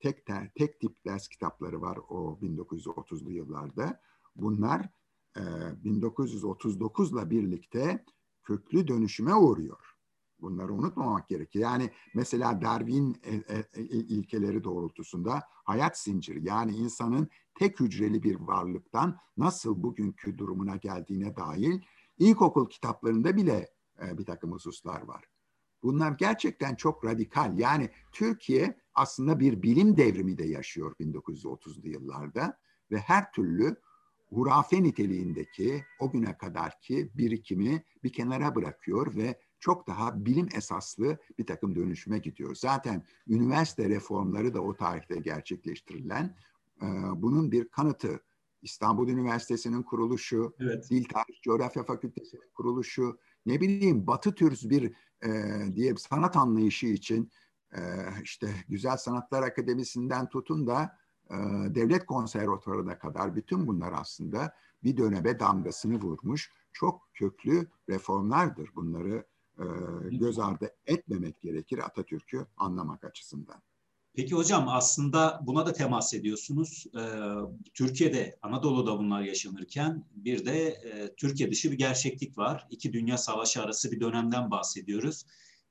tek 0.00 0.26
tek 0.54 0.80
tip 0.80 1.04
ders 1.04 1.28
kitapları 1.28 1.80
var 1.80 1.98
o 2.08 2.38
1930'lu 2.42 3.30
yıllarda. 3.30 4.00
Bunlar 4.36 4.88
e, 5.36 5.40
1939'la 5.40 7.30
birlikte 7.30 8.04
köklü 8.44 8.88
dönüşüme 8.88 9.34
uğruyor. 9.34 9.99
Bunları 10.42 10.72
unutmamak 10.72 11.28
gerekir. 11.28 11.60
Yani 11.60 11.90
mesela 12.14 12.60
Darwin 12.62 13.16
e, 13.22 13.34
e, 13.34 13.64
e, 13.74 13.82
ilkeleri 13.84 14.64
doğrultusunda 14.64 15.42
hayat 15.64 15.98
zinciri 15.98 16.48
yani 16.48 16.76
insanın 16.76 17.28
tek 17.58 17.80
hücreli 17.80 18.22
bir 18.22 18.40
varlıktan 18.40 19.16
nasıl 19.36 19.82
bugünkü 19.82 20.38
durumuna 20.38 20.76
geldiğine 20.76 21.36
dair 21.36 21.88
ilkokul 22.18 22.68
kitaplarında 22.68 23.36
bile 23.36 23.68
bir 24.02 24.24
takım 24.24 24.52
hususlar 24.52 25.02
var. 25.02 25.24
Bunlar 25.82 26.12
gerçekten 26.12 26.74
çok 26.74 27.04
radikal. 27.04 27.58
Yani 27.58 27.90
Türkiye 28.12 28.80
aslında 28.94 29.40
bir 29.40 29.62
bilim 29.62 29.96
devrimi 29.96 30.38
de 30.38 30.44
yaşıyor 30.44 30.94
1930'lu 31.00 31.88
yıllarda 31.88 32.58
ve 32.90 32.98
her 32.98 33.32
türlü 33.32 33.76
hurafe 34.28 34.82
niteliğindeki 34.82 35.84
o 36.00 36.10
güne 36.10 36.38
kadarki 36.38 37.10
birikimi 37.14 37.84
bir 38.04 38.12
kenara 38.12 38.54
bırakıyor 38.54 39.16
ve 39.16 39.40
çok 39.60 39.86
daha 39.86 40.24
bilim 40.24 40.48
esaslı 40.54 41.18
bir 41.38 41.46
takım 41.46 41.74
dönüşüme 41.74 42.18
gidiyor. 42.18 42.54
Zaten 42.54 43.04
üniversite 43.28 43.88
reformları 43.88 44.54
da 44.54 44.60
o 44.60 44.76
tarihte 44.76 45.16
gerçekleştirilen 45.16 46.36
e, 46.82 46.86
bunun 47.16 47.52
bir 47.52 47.68
kanıtı. 47.68 48.20
İstanbul 48.62 49.08
Üniversitesi'nin 49.08 49.82
kuruluşu, 49.82 50.54
evet. 50.60 50.90
Dil 50.90 51.04
Tarih 51.04 51.40
Coğrafya 51.42 51.84
Fakültesi'nin 51.84 52.50
kuruluşu, 52.54 53.18
ne 53.46 53.60
bileyim 53.60 54.06
Batı 54.06 54.34
türz 54.34 54.70
bir 54.70 54.94
e, 55.24 55.30
diye 55.74 55.96
sanat 55.96 56.36
anlayışı 56.36 56.86
için 56.86 57.30
e, 57.72 57.80
işte 58.22 58.50
Güzel 58.68 58.96
Sanatlar 58.96 59.42
Akademisi'nden 59.42 60.28
tutun 60.28 60.66
da 60.66 60.98
e, 61.30 61.34
devlet 61.74 62.06
konservatuarına 62.06 62.98
kadar 62.98 63.36
bütün 63.36 63.66
bunlar 63.66 63.92
aslında 63.92 64.54
bir 64.82 64.96
döneme 64.96 65.40
damgasını 65.40 66.00
vurmuş 66.00 66.52
çok 66.72 67.08
köklü 67.14 67.68
reformlardır. 67.88 68.70
Bunları 68.74 69.26
e, 69.58 69.64
göz 70.10 70.38
ardı 70.38 70.70
etmemek 70.86 71.40
gerekir 71.40 71.78
Atatürk'ü 71.78 72.46
anlamak 72.56 73.04
açısından. 73.04 73.62
Peki 74.14 74.34
hocam 74.34 74.68
aslında 74.68 75.40
buna 75.46 75.66
da 75.66 75.72
temas 75.72 76.14
ediyorsunuz. 76.14 76.86
Ee, 76.96 77.00
Türkiye'de, 77.74 78.38
Anadolu'da 78.42 78.98
bunlar 78.98 79.22
yaşanırken 79.22 80.04
bir 80.14 80.46
de 80.46 80.68
e, 80.68 81.14
Türkiye 81.16 81.50
dışı 81.50 81.72
bir 81.72 81.78
gerçeklik 81.78 82.38
var. 82.38 82.66
İki 82.70 82.92
dünya 82.92 83.18
savaşı 83.18 83.62
arası 83.62 83.92
bir 83.92 84.00
dönemden 84.00 84.50
bahsediyoruz. 84.50 85.24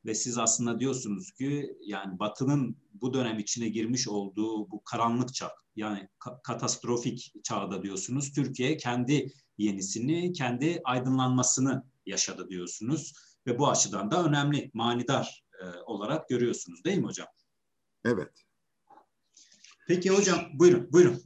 Ve 0.06 0.16
siz 0.16 0.38
aslında 0.38 0.80
diyorsunuz 0.80 1.32
ki 1.32 1.78
yani 1.82 2.20
Batı'nın 2.20 2.78
bu 2.94 3.14
dönem 3.14 3.40
içine 3.40 3.70
girmiş 3.70 4.08
olduğu 4.08 4.72
bu 4.72 4.84
karanlık 4.84 5.34
çağ, 5.34 5.52
yani 5.76 6.08
ka- 6.20 6.42
katastrofik 6.44 7.34
çağda 7.44 7.84
diyorsunuz. 7.84 8.32
Türkiye 8.32 8.78
kendi 8.78 9.32
yenisini, 9.58 10.34
kendi 10.34 10.82
aydınlanmasını 10.84 11.84
yaşadı 12.06 12.50
diyorsunuz. 12.50 13.14
Ve 13.50 13.60
bu 13.60 13.68
açıdan 13.68 14.12
da 14.12 14.26
önemli, 14.26 14.72
manidar 14.74 15.44
e, 15.62 15.66
olarak 15.86 16.30
görüyorsunuz 16.30 16.84
değil 16.84 16.98
mi 16.98 17.06
hocam? 17.06 17.28
Evet. 18.06 18.46
Peki 19.88 20.10
hocam 20.10 20.40
buyurun, 20.54 20.94
buyurun. 20.94 21.22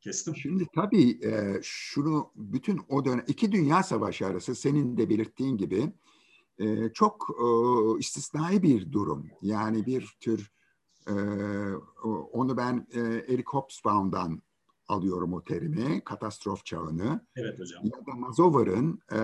Kestim. 0.00 0.36
Şimdi 0.36 0.66
tabii 0.74 1.26
e, 1.26 1.60
şunu 1.62 2.32
bütün 2.36 2.80
o 2.88 3.04
dönem 3.04 3.24
iki 3.28 3.52
dünya 3.52 3.82
savaşı 3.82 4.26
arası 4.26 4.54
senin 4.54 4.96
de 4.96 5.10
belirttiğin 5.10 5.56
gibi 5.56 5.92
e, 6.58 6.92
çok 6.92 7.28
e, 7.40 7.44
istisnai 7.98 8.62
bir 8.62 8.92
durum. 8.92 9.30
Yani 9.42 9.86
bir 9.86 10.16
tür 10.20 10.52
e, 11.08 11.12
onu 12.32 12.56
ben 12.56 12.86
e, 12.94 13.00
Eric 13.00 13.46
Hobsbawm'dan 13.46 14.42
alıyorum 14.88 15.32
o 15.32 15.44
terimi, 15.44 16.04
katastrof 16.04 16.64
çağını. 16.64 17.26
Evet 17.36 17.60
hocam. 17.60 17.84
Ya 17.84 18.06
da 18.06 18.16
Mazovar'ın 18.18 19.00
e, 19.12 19.18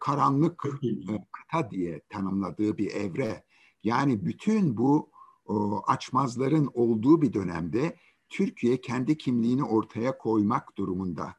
karanlık 0.00 0.62
e, 0.82 1.18
kıta 1.32 1.70
diye 1.70 2.00
tanımladığı 2.08 2.78
bir 2.78 2.90
evre. 2.90 3.44
Yani 3.82 4.24
bütün 4.24 4.76
bu 4.76 5.10
o, 5.46 5.82
açmazların 5.86 6.70
olduğu 6.74 7.22
bir 7.22 7.32
dönemde 7.32 7.96
Türkiye 8.28 8.80
kendi 8.80 9.18
kimliğini 9.18 9.64
ortaya 9.64 10.18
koymak 10.18 10.78
durumunda. 10.78 11.34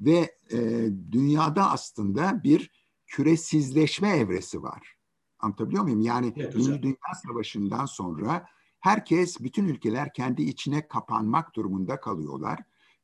Ve 0.00 0.38
e, 0.52 0.88
dünyada 1.12 1.70
aslında 1.70 2.40
bir 2.44 2.70
küresizleşme 3.06 4.08
evresi 4.08 4.62
var. 4.62 4.96
Anlatabiliyor 5.38 5.82
muyum? 5.82 6.00
Yani 6.00 6.32
evet, 6.36 6.54
Dünya 6.82 6.96
Savaşı'ndan 7.26 7.86
sonra 7.86 8.46
herkes, 8.80 9.40
bütün 9.40 9.68
ülkeler 9.68 10.12
kendi 10.12 10.42
içine 10.42 10.88
kapanmak 10.88 11.54
durumunda 11.54 12.00
kalıyorlar. 12.00 12.60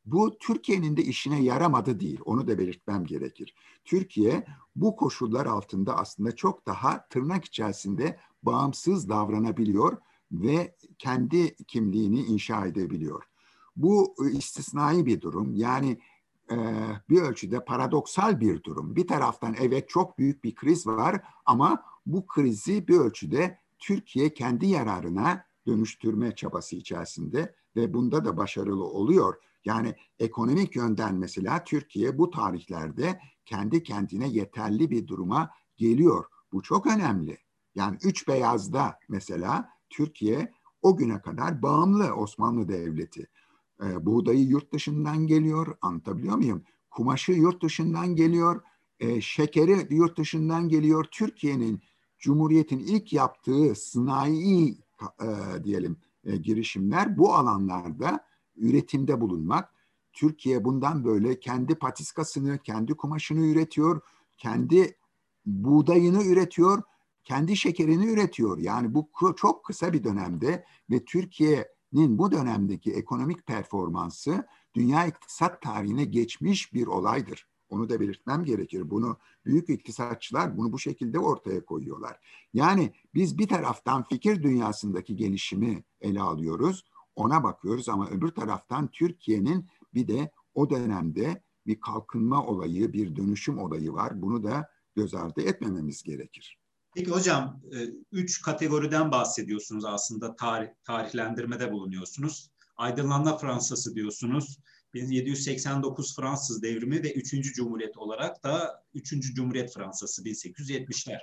Bu 0.06 0.38
Türkiye'nin 0.38 0.96
de 0.96 1.02
işine 1.02 1.42
yaramadı 1.42 2.00
değil. 2.00 2.20
Onu 2.24 2.48
da 2.48 2.58
belirtmem 2.58 3.04
gerekir. 3.04 3.54
Türkiye 3.84 4.46
bu 4.76 4.96
koşullar 4.96 5.46
altında 5.46 5.96
aslında 5.96 6.36
çok 6.36 6.66
daha 6.66 7.08
tırnak 7.08 7.44
içerisinde 7.44 8.18
bağımsız 8.42 9.08
davranabiliyor 9.08 9.96
ve 10.32 10.76
kendi 10.98 11.56
kimliğini 11.56 12.20
inşa 12.20 12.66
edebiliyor. 12.66 13.24
Bu 13.76 14.14
istisnai 14.32 15.06
bir 15.06 15.20
durum. 15.20 15.54
Yani 15.54 15.98
e, 16.50 16.56
bir 17.10 17.22
ölçüde 17.22 17.64
paradoksal 17.64 18.40
bir 18.40 18.62
durum. 18.62 18.96
Bir 18.96 19.06
taraftan 19.06 19.54
evet 19.60 19.88
çok 19.88 20.18
büyük 20.18 20.44
bir 20.44 20.54
kriz 20.54 20.86
var 20.86 21.22
ama 21.46 21.82
bu 22.06 22.26
krizi 22.26 22.88
bir 22.88 22.96
ölçüde 22.96 23.58
Türkiye 23.78 24.34
kendi 24.34 24.66
yararına 24.66 25.44
dönüştürme 25.66 26.34
çabası 26.34 26.76
içerisinde 26.76 27.54
ve 27.76 27.94
bunda 27.94 28.24
da 28.24 28.36
başarılı 28.36 28.84
oluyor. 28.84 29.34
Yani 29.66 29.94
ekonomik 30.18 30.76
yönden 30.76 31.14
mesela 31.14 31.64
Türkiye 31.64 32.18
bu 32.18 32.30
tarihlerde 32.30 33.20
kendi 33.44 33.82
kendine 33.82 34.28
yeterli 34.28 34.90
bir 34.90 35.06
duruma 35.06 35.50
geliyor. 35.76 36.24
Bu 36.52 36.62
çok 36.62 36.86
önemli. 36.86 37.38
Yani 37.74 37.98
üç 38.04 38.28
beyazda 38.28 38.98
mesela 39.08 39.68
Türkiye 39.90 40.52
o 40.82 40.96
güne 40.96 41.20
kadar 41.20 41.62
bağımlı 41.62 42.14
Osmanlı 42.14 42.68
Devleti. 42.68 43.28
E, 43.82 44.06
buğdayı 44.06 44.44
yurt 44.44 44.72
dışından 44.72 45.26
geliyor, 45.26 45.76
anlatabiliyor 45.82 46.36
muyum? 46.36 46.62
Kumaşı 46.90 47.32
yurt 47.32 47.62
dışından 47.62 48.16
geliyor, 48.16 48.62
e, 49.00 49.20
şekeri 49.20 49.94
yurt 49.94 50.18
dışından 50.18 50.68
geliyor. 50.68 51.06
Türkiye'nin 51.10 51.82
Cumhuriyet'in 52.18 52.78
ilk 52.78 53.12
yaptığı 53.12 53.74
sanayi 53.74 54.78
e, 55.22 55.64
diyelim 55.64 55.96
e, 56.24 56.36
girişimler 56.36 57.18
bu 57.18 57.34
alanlarda 57.34 58.20
üretimde 58.56 59.20
bulunmak. 59.20 59.74
Türkiye 60.12 60.64
bundan 60.64 61.04
böyle 61.04 61.40
kendi 61.40 61.74
patiskasını, 61.74 62.58
kendi 62.58 62.94
kumaşını 62.94 63.46
üretiyor, 63.46 64.00
kendi 64.38 64.96
buğdayını 65.46 66.24
üretiyor, 66.24 66.82
kendi 67.24 67.56
şekerini 67.56 68.06
üretiyor. 68.06 68.58
Yani 68.58 68.94
bu 68.94 69.10
çok 69.36 69.64
kısa 69.64 69.92
bir 69.92 70.04
dönemde 70.04 70.64
ve 70.90 71.04
Türkiye'nin 71.04 72.18
bu 72.18 72.32
dönemdeki 72.32 72.92
ekonomik 72.92 73.46
performansı 73.46 74.46
dünya 74.74 75.06
iktisat 75.06 75.62
tarihine 75.62 76.04
geçmiş 76.04 76.74
bir 76.74 76.86
olaydır. 76.86 77.48
Onu 77.68 77.88
da 77.88 78.00
belirtmem 78.00 78.44
gerekir. 78.44 78.90
Bunu 78.90 79.16
büyük 79.44 79.68
iktisatçılar 79.70 80.56
bunu 80.56 80.72
bu 80.72 80.78
şekilde 80.78 81.18
ortaya 81.18 81.64
koyuyorlar. 81.64 82.20
Yani 82.54 82.92
biz 83.14 83.38
bir 83.38 83.48
taraftan 83.48 84.02
fikir 84.02 84.42
dünyasındaki 84.42 85.16
gelişimi 85.16 85.84
ele 86.00 86.20
alıyoruz, 86.20 86.84
ona 87.16 87.44
bakıyoruz 87.44 87.88
ama 87.88 88.08
öbür 88.08 88.28
taraftan 88.28 88.88
Türkiye'nin 88.90 89.66
bir 89.94 90.08
de 90.08 90.30
o 90.54 90.70
dönemde 90.70 91.42
bir 91.66 91.80
kalkınma 91.80 92.46
olayı, 92.46 92.92
bir 92.92 93.16
dönüşüm 93.16 93.58
olayı 93.58 93.92
var. 93.92 94.22
Bunu 94.22 94.44
da 94.44 94.68
göz 94.96 95.14
ardı 95.14 95.40
etmememiz 95.40 96.02
gerekir. 96.02 96.58
Peki 96.94 97.10
hocam, 97.10 97.60
e, 97.72 97.78
üç 98.12 98.42
kategoriden 98.42 99.10
bahsediyorsunuz 99.10 99.84
aslında 99.84 100.36
tarih, 100.36 100.68
tarihlendirmede 100.84 101.72
bulunuyorsunuz. 101.72 102.50
Aydınlanma 102.76 103.38
Fransası 103.38 103.94
diyorsunuz. 103.94 104.58
1789 104.94 106.16
Fransız 106.16 106.62
devrimi 106.62 107.02
ve 107.02 107.12
3. 107.12 107.54
Cumhuriyet 107.54 107.96
olarak 107.96 108.44
da 108.44 108.84
3. 108.94 109.34
Cumhuriyet 109.34 109.74
Fransası 109.74 110.22
1870'ler. 110.22 111.18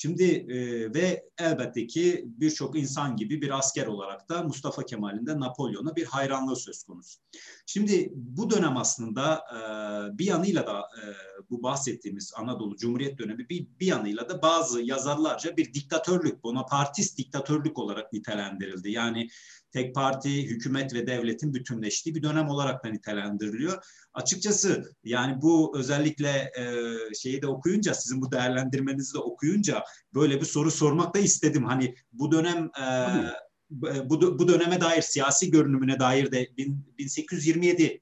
Şimdi 0.00 0.24
e, 0.24 0.58
ve 0.94 1.24
elbette 1.38 1.86
ki 1.86 2.24
birçok 2.26 2.78
insan 2.78 3.16
gibi 3.16 3.42
bir 3.42 3.58
asker 3.58 3.86
olarak 3.86 4.28
da 4.28 4.42
Mustafa 4.42 4.86
Kemal'in 4.86 5.26
de 5.26 5.40
Napolyon'a 5.40 5.96
bir 5.96 6.04
hayranlığı 6.04 6.56
söz 6.56 6.82
konusu. 6.82 7.20
Şimdi 7.66 8.12
bu 8.14 8.50
dönem 8.50 8.76
aslında 8.76 9.44
e, 9.54 9.58
bir 10.18 10.24
yanıyla 10.24 10.66
da 10.66 10.80
e, 10.80 11.04
bu 11.50 11.62
bahsettiğimiz 11.62 12.32
Anadolu 12.36 12.76
Cumhuriyet 12.76 13.18
dönemi 13.18 13.48
bir, 13.48 13.66
bir 13.80 13.86
yanıyla 13.86 14.28
da 14.28 14.42
bazı 14.42 14.82
yazarlarca 14.82 15.56
bir 15.56 15.74
diktatörlük, 15.74 16.44
bonapartist 16.44 17.18
diktatörlük 17.18 17.78
olarak 17.78 18.12
nitelendirildi. 18.12 18.90
Yani 18.90 19.28
tek 19.72 19.94
parti, 19.94 20.46
hükümet 20.46 20.94
ve 20.94 21.06
devletin 21.06 21.54
bütünleştiği 21.54 22.14
bir 22.14 22.22
dönem 22.22 22.48
olarak 22.48 22.84
da 22.84 22.88
nitelendiriliyor. 22.88 23.84
Açıkçası 24.18 24.92
yani 25.04 25.42
bu 25.42 25.78
özellikle 25.78 26.28
e, 26.28 26.64
şeyi 27.14 27.42
de 27.42 27.46
okuyunca, 27.46 27.94
sizin 27.94 28.22
bu 28.22 28.32
değerlendirmenizi 28.32 29.14
de 29.14 29.18
okuyunca 29.18 29.84
böyle 30.14 30.40
bir 30.40 30.46
soru 30.46 30.70
sormak 30.70 31.14
da 31.14 31.18
istedim. 31.18 31.64
Hani 31.64 31.94
bu 32.12 32.32
dönem 32.32 32.70
e, 32.80 32.86
bu, 33.70 34.38
bu 34.38 34.48
döneme 34.48 34.80
dair 34.80 35.02
siyasi 35.02 35.50
görünümüne 35.50 36.00
dair 36.00 36.32
de 36.32 36.48
1827 36.58 38.00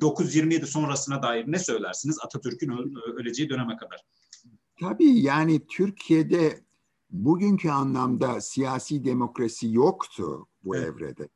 927 0.00 0.66
sonrasına 0.66 1.22
dair 1.22 1.44
ne 1.46 1.58
söylersiniz 1.58 2.18
Atatürk'ün 2.24 2.94
öleceği 3.16 3.48
döneme 3.48 3.76
kadar? 3.76 4.00
Tabii 4.80 5.20
yani 5.20 5.66
Türkiye'de 5.66 6.60
bugünkü 7.10 7.70
anlamda 7.70 8.40
siyasi 8.40 9.04
demokrasi 9.04 9.72
yoktu 9.72 10.46
bu 10.64 10.76
evet. 10.76 10.86
evrede. 10.86 11.28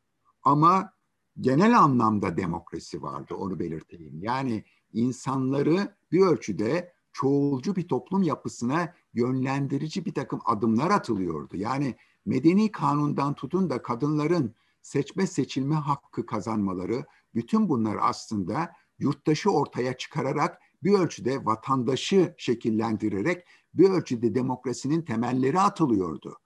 Ama 0.42 0.92
genel 1.40 1.78
anlamda 1.78 2.36
demokrasi 2.36 3.02
vardı 3.02 3.34
onu 3.34 3.58
belirteyim. 3.58 4.22
Yani 4.22 4.64
insanları 4.92 5.96
bir 6.12 6.20
ölçüde 6.20 6.92
çoğulcu 7.12 7.76
bir 7.76 7.88
toplum 7.88 8.22
yapısına 8.22 8.94
yönlendirici 9.14 10.04
bir 10.04 10.14
takım 10.14 10.40
adımlar 10.44 10.90
atılıyordu. 10.90 11.56
Yani 11.56 11.94
medeni 12.26 12.72
kanundan 12.72 13.34
tutun 13.34 13.70
da 13.70 13.82
kadınların 13.82 14.54
seçme 14.82 15.26
seçilme 15.26 15.74
hakkı 15.74 16.26
kazanmaları 16.26 17.04
bütün 17.34 17.68
bunlar 17.68 17.96
aslında 18.00 18.72
yurttaşı 18.98 19.50
ortaya 19.50 19.96
çıkararak 19.96 20.58
bir 20.82 20.92
ölçüde 20.92 21.44
vatandaşı 21.44 22.34
şekillendirerek 22.38 23.44
bir 23.74 23.90
ölçüde 23.90 24.34
demokrasinin 24.34 25.02
temelleri 25.02 25.60
atılıyordu. 25.60 26.36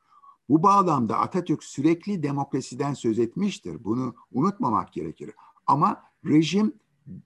Bu 0.48 0.62
bağlamda 0.62 1.18
Atatürk 1.18 1.64
sürekli 1.64 2.22
demokrasiden 2.22 2.94
söz 2.94 3.18
etmiştir. 3.18 3.84
Bunu 3.84 4.14
unutmamak 4.32 4.92
gerekir. 4.92 5.30
Ama 5.66 6.02
rejim 6.24 6.72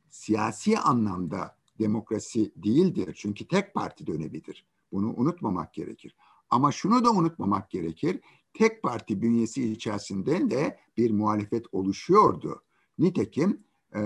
siyasi 0.08 0.78
anlamda 0.78 1.56
demokrasi 1.78 2.52
değildir. 2.56 3.14
Çünkü 3.18 3.48
tek 3.48 3.74
parti 3.74 4.06
dönemidir. 4.06 4.66
Bunu 4.92 5.14
unutmamak 5.16 5.74
gerekir. 5.74 6.16
Ama 6.50 6.72
şunu 6.72 7.04
da 7.04 7.10
unutmamak 7.10 7.70
gerekir. 7.70 8.20
Tek 8.54 8.82
parti 8.82 9.22
bünyesi 9.22 9.72
içerisinde 9.72 10.50
de 10.50 10.78
bir 10.96 11.10
muhalefet 11.10 11.66
oluşuyordu. 11.72 12.62
Nitekim 12.98 13.60
e, 13.94 14.00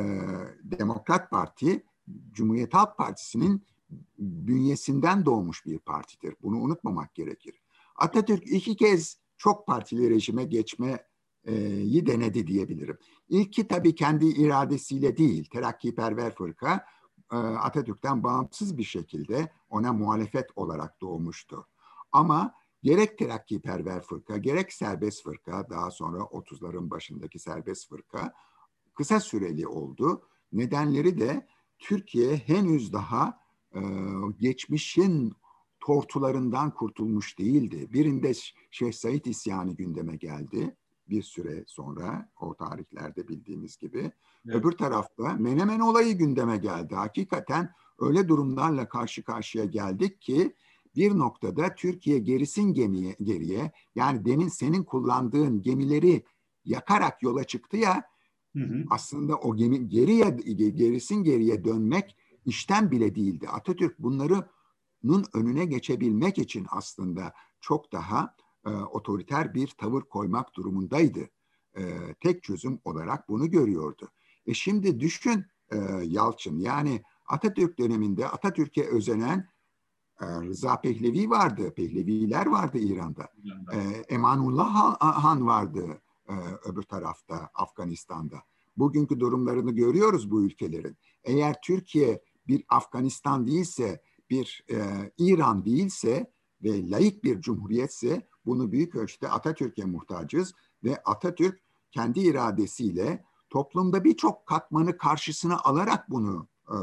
Demokrat 0.62 1.30
Parti 1.30 1.84
Cumhuriyet 2.32 2.74
Halk 2.74 2.98
Partisi'nin 2.98 3.62
bünyesinden 4.18 5.24
doğmuş 5.24 5.66
bir 5.66 5.78
partidir. 5.78 6.34
Bunu 6.42 6.56
unutmamak 6.56 7.14
gerekir. 7.14 7.61
Atatürk 8.02 8.46
iki 8.46 8.76
kez 8.76 9.16
çok 9.36 9.66
partili 9.66 10.10
rejime 10.10 10.44
geçmeyi 10.44 12.06
denedi 12.06 12.46
diyebilirim. 12.46 12.98
İlki 13.28 13.68
tabii 13.68 13.94
kendi 13.94 14.26
iradesiyle 14.26 15.16
değil, 15.16 15.44
terakkiperver 15.44 16.34
fırka 16.34 16.86
e, 17.32 17.36
Atatürk'ten 17.36 18.22
bağımsız 18.22 18.78
bir 18.78 18.84
şekilde 18.84 19.52
ona 19.70 19.92
muhalefet 19.92 20.50
olarak 20.56 21.00
doğmuştu. 21.00 21.66
Ama 22.12 22.54
gerek 22.82 23.18
terakkiperver 23.18 24.02
fırka, 24.02 24.36
gerek 24.36 24.72
serbest 24.72 25.22
fırka, 25.22 25.70
daha 25.70 25.90
sonra 25.90 26.18
30'ların 26.18 26.90
başındaki 26.90 27.38
serbest 27.38 27.88
fırka 27.88 28.34
kısa 28.94 29.20
süreli 29.20 29.66
oldu. 29.66 30.22
Nedenleri 30.52 31.20
de 31.20 31.46
Türkiye 31.78 32.36
henüz 32.36 32.92
daha 32.92 33.40
e, 33.74 33.80
geçmişin 34.38 35.32
tortularından 35.82 36.74
kurtulmuş 36.74 37.38
değildi. 37.38 37.88
Birinde 37.92 38.32
Şeyh 38.70 38.92
Said 38.92 39.24
isyanı 39.24 39.72
gündeme 39.72 40.16
geldi 40.16 40.76
bir 41.08 41.22
süre 41.22 41.64
sonra 41.66 42.28
o 42.40 42.54
tarihlerde 42.54 43.28
bildiğimiz 43.28 43.76
gibi. 43.76 44.12
Evet. 44.46 44.56
Öbür 44.56 44.72
tarafta 44.72 45.32
Menemen 45.32 45.80
olayı 45.80 46.18
gündeme 46.18 46.56
geldi. 46.56 46.94
Hakikaten 46.94 47.70
öyle 48.00 48.28
durumlarla 48.28 48.88
karşı 48.88 49.22
karşıya 49.22 49.64
geldik 49.64 50.20
ki 50.20 50.54
bir 50.96 51.18
noktada 51.18 51.74
Türkiye 51.74 52.18
gerisin 52.18 52.74
gemiye, 52.74 53.16
geriye 53.22 53.72
yani 53.94 54.24
demin 54.24 54.48
senin 54.48 54.84
kullandığın 54.84 55.62
gemileri 55.62 56.24
yakarak 56.64 57.22
yola 57.22 57.44
çıktı 57.44 57.76
ya 57.76 58.02
hı 58.56 58.62
hı. 58.62 58.84
aslında 58.90 59.36
o 59.36 59.56
gemi 59.56 59.88
geriye 59.88 60.30
gerisin 60.70 61.22
geriye 61.22 61.64
dönmek 61.64 62.16
işten 62.44 62.90
bile 62.90 63.14
değildi. 63.14 63.48
Atatürk 63.48 63.98
bunların 65.02 65.24
önüne 65.34 65.64
geçebilmek 65.64 66.38
için 66.38 66.66
aslında 66.70 67.32
çok 67.60 67.92
daha 67.92 68.34
e, 68.66 68.70
otoriter 68.70 69.54
bir 69.54 69.66
tavır 69.68 70.02
koymak 70.02 70.54
durumundaydı. 70.54 71.28
E, 71.76 72.14
tek 72.20 72.42
çözüm 72.42 72.80
olarak 72.84 73.28
bunu 73.28 73.50
görüyordu. 73.50 74.08
E 74.46 74.54
şimdi 74.54 75.00
düşün 75.00 75.44
e, 75.72 75.76
Yalçın 76.04 76.58
yani 76.58 77.02
Atatürk 77.26 77.78
döneminde 77.78 78.28
Atatürk'e 78.28 78.88
özenen 78.88 79.48
e, 80.20 80.26
Rıza 80.26 80.80
Pehlevi 80.80 81.30
vardı, 81.30 81.74
Pehleviler 81.74 82.46
vardı 82.46 82.78
İran'da. 82.78 83.28
E, 83.72 83.78
Emanullah 84.14 84.96
Han 85.00 85.46
vardı 85.46 86.02
e, 86.28 86.32
öbür 86.64 86.82
tarafta 86.82 87.50
Afganistan'da. 87.54 88.42
Bugünkü 88.76 89.20
durumlarını 89.20 89.72
görüyoruz 89.72 90.30
bu 90.30 90.44
ülkelerin. 90.44 90.96
Eğer 91.24 91.56
Türkiye 91.64 92.22
bir 92.46 92.64
Afganistan 92.68 93.46
değilse, 93.46 94.02
bir 94.32 94.64
e, 94.70 94.76
İran 95.18 95.64
değilse 95.64 96.32
ve 96.62 96.90
layık 96.90 97.24
bir 97.24 97.40
cumhuriyetse 97.40 98.28
bunu 98.46 98.72
büyük 98.72 98.94
ölçüde 98.94 99.28
Atatürk'e 99.28 99.84
muhtacız 99.84 100.54
ve 100.84 100.96
Atatürk 100.96 101.60
kendi 101.90 102.20
iradesiyle 102.20 103.24
toplumda 103.50 104.04
birçok 104.04 104.46
katmanı 104.46 104.96
karşısına 104.96 105.58
alarak 105.58 106.10
bunu 106.10 106.48
e, 106.68 106.76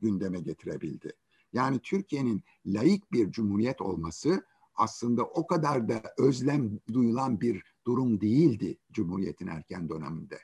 gündeme 0.00 0.40
getirebildi. 0.40 1.12
Yani 1.52 1.78
Türkiye'nin 1.78 2.44
layık 2.66 3.12
bir 3.12 3.30
cumhuriyet 3.30 3.80
olması 3.80 4.44
aslında 4.74 5.24
o 5.24 5.46
kadar 5.46 5.88
da 5.88 6.02
özlem 6.18 6.80
duyulan 6.92 7.40
bir 7.40 7.64
durum 7.86 8.20
değildi 8.20 8.78
Cumhuriyet'in 8.92 9.46
erken 9.46 9.88
döneminde. 9.88 10.38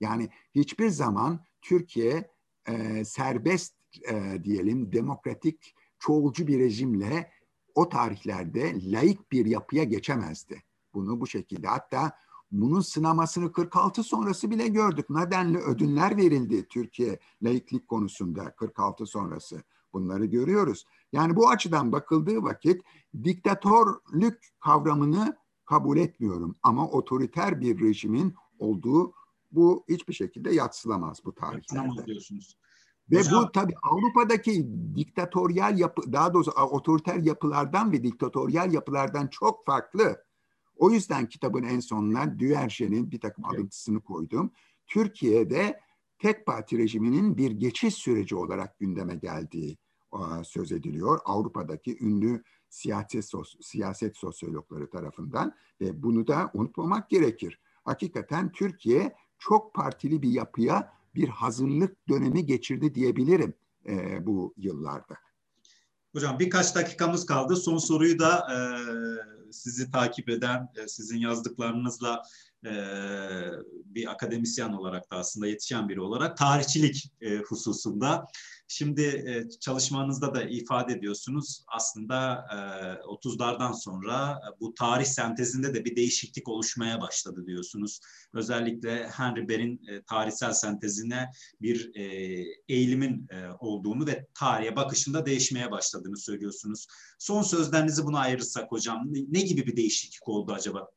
Yani 0.00 0.28
hiçbir 0.54 0.88
zaman 0.88 1.40
Türkiye 1.62 2.30
e, 2.68 3.04
serbest 3.04 3.74
e, 4.10 4.44
diyelim 4.44 4.92
demokratik 4.92 5.74
çoğulcu 5.98 6.46
bir 6.46 6.58
rejimle 6.58 7.30
o 7.74 7.88
tarihlerde 7.88 8.92
laik 8.92 9.32
bir 9.32 9.46
yapıya 9.46 9.84
geçemezdi. 9.84 10.62
Bunu 10.94 11.20
bu 11.20 11.26
şekilde 11.26 11.66
hatta 11.66 12.12
bunun 12.50 12.80
sınamasını 12.80 13.52
46 13.52 14.02
sonrası 14.02 14.50
bile 14.50 14.68
gördük. 14.68 15.10
Nedenle 15.10 15.58
ödünler 15.58 16.16
verildi 16.16 16.68
Türkiye 16.68 17.18
laiklik 17.42 17.88
konusunda 17.88 18.54
46 18.54 19.06
sonrası. 19.06 19.62
Bunları 19.92 20.24
görüyoruz. 20.24 20.86
Yani 21.12 21.36
bu 21.36 21.48
açıdan 21.48 21.92
bakıldığı 21.92 22.42
vakit 22.42 22.82
diktatörlük 23.24 24.48
kavramını 24.60 25.36
kabul 25.64 25.96
etmiyorum. 25.96 26.56
Ama 26.62 26.88
otoriter 26.88 27.60
bir 27.60 27.80
rejimin 27.80 28.34
olduğu 28.58 29.12
bu 29.52 29.84
hiçbir 29.88 30.14
şekilde 30.14 30.54
yatsılamaz 30.54 31.24
bu 31.24 31.34
tarihlerde. 31.34 32.06
diyorsunuz. 32.06 32.56
Ve 33.10 33.18
Hocam. 33.18 33.44
bu 33.44 33.52
tabii 33.52 33.74
Avrupa'daki 33.82 34.66
diktatöryel 34.96 35.78
yapı, 35.78 36.12
daha 36.12 36.34
doğrusu 36.34 36.50
otoriter 36.50 37.16
yapılardan 37.16 37.92
ve 37.92 38.02
diktatöryel 38.02 38.72
yapılardan 38.72 39.26
çok 39.26 39.66
farklı. 39.66 40.24
O 40.76 40.90
yüzden 40.90 41.28
kitabın 41.28 41.62
en 41.62 41.80
sonuna 41.80 42.38
Düerjen'in 42.38 43.10
bir 43.10 43.20
takım 43.20 43.44
evet. 43.48 43.58
alıntısını 43.58 44.00
koydum. 44.00 44.50
Türkiye'de 44.86 45.80
tek 46.18 46.46
parti 46.46 46.78
rejiminin 46.78 47.36
bir 47.36 47.50
geçiş 47.50 47.94
süreci 47.94 48.36
olarak 48.36 48.78
gündeme 48.78 49.16
geldiği 49.16 49.78
söz 50.44 50.72
ediliyor. 50.72 51.20
Avrupa'daki 51.24 52.04
ünlü 52.04 52.42
siyaset, 52.68 53.24
sos 53.24 53.54
siyaset 53.60 54.16
sosyologları 54.16 54.90
tarafından 54.90 55.54
ve 55.80 56.02
bunu 56.02 56.26
da 56.26 56.50
unutmamak 56.54 57.10
gerekir. 57.10 57.60
Hakikaten 57.84 58.52
Türkiye 58.52 59.14
çok 59.38 59.74
partili 59.74 60.22
bir 60.22 60.30
yapıya 60.30 60.95
bir 61.16 61.28
hazırlık 61.28 62.08
dönemi 62.08 62.46
geçirdi 62.46 62.94
diyebilirim 62.94 63.54
e, 63.86 64.26
bu 64.26 64.54
yıllarda. 64.56 65.16
Hocam 66.12 66.38
birkaç 66.38 66.74
dakikamız 66.74 67.26
kaldı. 67.26 67.56
Son 67.56 67.78
soruyu 67.78 68.18
da 68.18 68.46
e, 68.54 68.58
sizi 69.52 69.90
takip 69.90 70.28
eden, 70.28 70.68
e, 70.76 70.88
sizin 70.88 71.18
yazdıklarınızla 71.18 72.22
e, 72.66 72.72
bir 73.84 74.10
akademisyen 74.10 74.72
olarak 74.72 75.10
da 75.10 75.16
aslında 75.16 75.46
yetişen 75.46 75.88
biri 75.88 76.00
olarak 76.00 76.36
tarihçilik 76.36 77.12
e, 77.20 77.36
hususunda 77.36 78.26
Şimdi 78.68 79.02
e, 79.02 79.58
çalışmanızda 79.60 80.34
da 80.34 80.42
ifade 80.42 80.92
ediyorsunuz 80.92 81.64
aslında 81.68 82.46
e, 82.52 82.56
30'lardan 83.04 83.72
sonra 83.72 84.40
bu 84.60 84.74
tarih 84.74 85.04
sentezinde 85.04 85.74
de 85.74 85.84
bir 85.84 85.96
değişiklik 85.96 86.48
oluşmaya 86.48 87.00
başladı 87.00 87.46
diyorsunuz. 87.46 88.00
Özellikle 88.32 89.08
Henry 89.08 89.48
Ber'in 89.48 89.80
e, 89.88 90.02
tarihsel 90.02 90.52
sentezine 90.52 91.30
bir 91.60 91.90
eğilimin 92.68 93.28
olduğunu 93.58 94.06
ve 94.06 94.26
tarihe 94.34 94.76
bakışında 94.76 95.26
değişmeye 95.26 95.70
başladığını 95.70 96.16
söylüyorsunuz. 96.16 96.86
Son 97.18 97.42
sözlerinizi 97.42 98.04
buna 98.04 98.20
ayırırsak 98.20 98.72
hocam 98.72 99.04
ne 99.28 99.40
gibi 99.40 99.66
bir 99.66 99.76
değişiklik 99.76 100.28
oldu 100.28 100.52
acaba? 100.52 100.95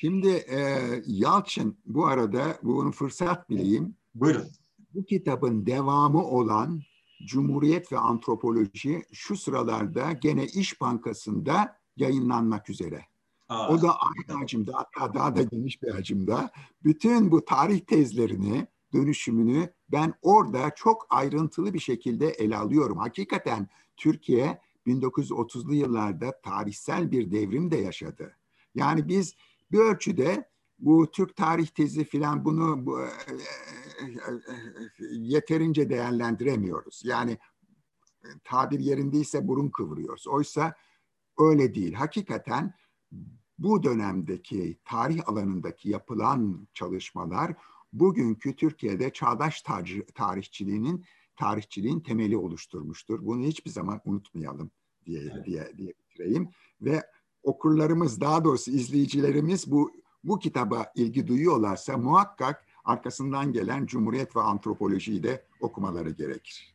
Şimdi 0.00 0.28
e, 0.28 0.78
Yalçın 1.06 1.78
bu 1.86 2.06
arada 2.06 2.58
bunu 2.62 2.92
fırsat 2.92 3.50
bileyim. 3.50 3.96
Buyurun. 4.14 4.46
Bu 4.94 5.04
kitabın 5.04 5.66
devamı 5.66 6.24
olan 6.24 6.82
Cumhuriyet 7.26 7.92
ve 7.92 7.98
Antropoloji 7.98 9.02
şu 9.12 9.36
sıralarda 9.36 10.12
gene 10.12 10.46
İş 10.46 10.80
Bankası'nda 10.80 11.76
yayınlanmak 11.96 12.70
üzere. 12.70 13.04
Aa. 13.48 13.68
O 13.68 13.82
da 13.82 13.96
aynı 14.00 14.40
hacimde 14.40 14.72
hatta 14.72 15.14
daha 15.14 15.36
da 15.36 15.42
geniş 15.42 15.82
bir 15.82 15.90
hacimde. 15.90 16.36
Bütün 16.84 17.30
bu 17.30 17.44
tarih 17.44 17.80
tezlerini, 17.80 18.66
dönüşümünü 18.92 19.72
ben 19.92 20.14
orada 20.22 20.70
çok 20.76 21.06
ayrıntılı 21.10 21.74
bir 21.74 21.80
şekilde 21.80 22.28
ele 22.28 22.56
alıyorum. 22.56 22.98
Hakikaten 22.98 23.68
Türkiye 23.96 24.60
1930'lu 24.86 25.74
yıllarda 25.74 26.40
tarihsel 26.40 27.10
bir 27.10 27.30
devrim 27.30 27.70
de 27.70 27.76
yaşadı. 27.76 28.36
Yani 28.74 29.08
biz 29.08 29.34
bir 29.72 29.78
ölçüde 29.78 30.48
bu 30.78 31.10
Türk 31.10 31.36
tarih 31.36 31.66
tezi 31.66 32.04
filan 32.04 32.44
bunu 32.44 32.86
bu, 32.86 33.00
e, 33.00 33.04
e, 33.04 34.04
e, 34.04 35.04
yeterince 35.12 35.90
değerlendiremiyoruz. 35.90 37.02
Yani 37.04 37.38
tabir 38.44 38.80
yerindeyse 38.80 39.48
burun 39.48 39.68
kıvırıyoruz. 39.68 40.28
Oysa 40.28 40.74
öyle 41.38 41.74
değil. 41.74 41.92
Hakikaten 41.92 42.74
bu 43.58 43.82
dönemdeki 43.82 44.78
tarih 44.84 45.28
alanındaki 45.28 45.90
yapılan 45.90 46.68
çalışmalar 46.74 47.54
bugünkü 47.92 48.56
Türkiye'de 48.56 49.12
çağdaş 49.12 49.64
tarihçiliğinin 50.14 51.04
tarihçiliğin 51.36 52.00
temeli 52.00 52.36
oluşturmuştur. 52.36 53.26
Bunu 53.26 53.44
hiçbir 53.44 53.70
zaman 53.70 54.00
unutmayalım 54.04 54.70
diye 55.06 55.44
diye 55.44 55.72
diye 55.78 55.92
bitireyim 55.98 56.48
ve 56.80 57.02
okurlarımız 57.48 58.20
daha 58.20 58.44
doğrusu 58.44 58.70
izleyicilerimiz 58.70 59.70
bu 59.70 59.90
bu 60.24 60.38
kitaba 60.38 60.92
ilgi 60.94 61.26
duyuyorlarsa 61.26 61.96
muhakkak 61.96 62.64
arkasından 62.84 63.52
gelen 63.52 63.86
Cumhuriyet 63.86 64.36
ve 64.36 64.40
Antropolojiyi 64.40 65.22
de 65.22 65.44
okumaları 65.60 66.10
gerekir. 66.10 66.74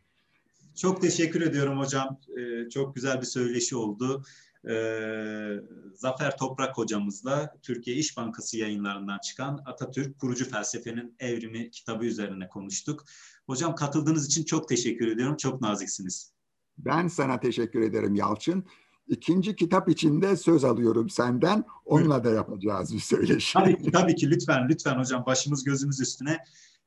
Çok 0.76 1.02
teşekkür 1.02 1.42
ediyorum 1.42 1.80
hocam. 1.80 2.20
Ee, 2.38 2.70
çok 2.70 2.96
güzel 2.96 3.22
bir 3.22 3.26
söyleşi 3.26 3.76
oldu. 3.76 4.24
Ee, 4.70 5.60
Zafer 5.94 6.38
Toprak 6.38 6.78
hocamızla 6.78 7.56
Türkiye 7.62 7.96
İş 7.96 8.18
Bankası 8.18 8.58
yayınlarından 8.58 9.20
çıkan 9.20 9.64
Atatürk 9.66 10.20
Kurucu 10.20 10.50
Felsefenin 10.50 11.16
Evrimi 11.20 11.72
kitabı 11.72 12.06
üzerine 12.06 12.48
konuştuk. 12.48 13.06
Hocam 13.48 13.76
katıldığınız 13.76 14.28
için 14.28 14.44
çok 14.44 14.70
teşekkür 14.70 15.08
ediyorum. 15.08 15.38
Çok 15.38 15.62
naziksiniz. 15.62 16.34
Ben 16.78 17.08
sana 17.08 17.40
teşekkür 17.40 17.82
ederim 17.82 18.16
Yalçın. 18.16 18.66
İkinci 19.08 19.56
kitap 19.56 19.90
içinde 19.90 20.38
söz 20.38 20.64
alıyorum 20.64 21.10
senden. 21.10 21.64
Onunla 21.86 22.24
da 22.24 22.30
yapacağız 22.30 22.94
bir 22.94 23.00
söyleşi. 23.00 23.54
Tabii 23.54 23.78
ki, 23.78 23.92
tabii 23.92 24.16
ki. 24.16 24.30
Lütfen, 24.30 24.70
lütfen 24.70 25.00
hocam. 25.00 25.26
Başımız 25.26 25.64
gözümüz 25.64 26.00
üstüne. 26.00 26.38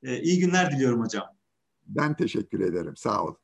Ee, 0.02 0.22
iyi 0.22 0.40
günler 0.40 0.72
diliyorum 0.72 1.00
hocam. 1.00 1.24
Ben 1.87 2.16
teşekkür 2.16 2.61
ederim. 2.61 2.96
Sağ 2.96 3.24
ol. 3.24 3.35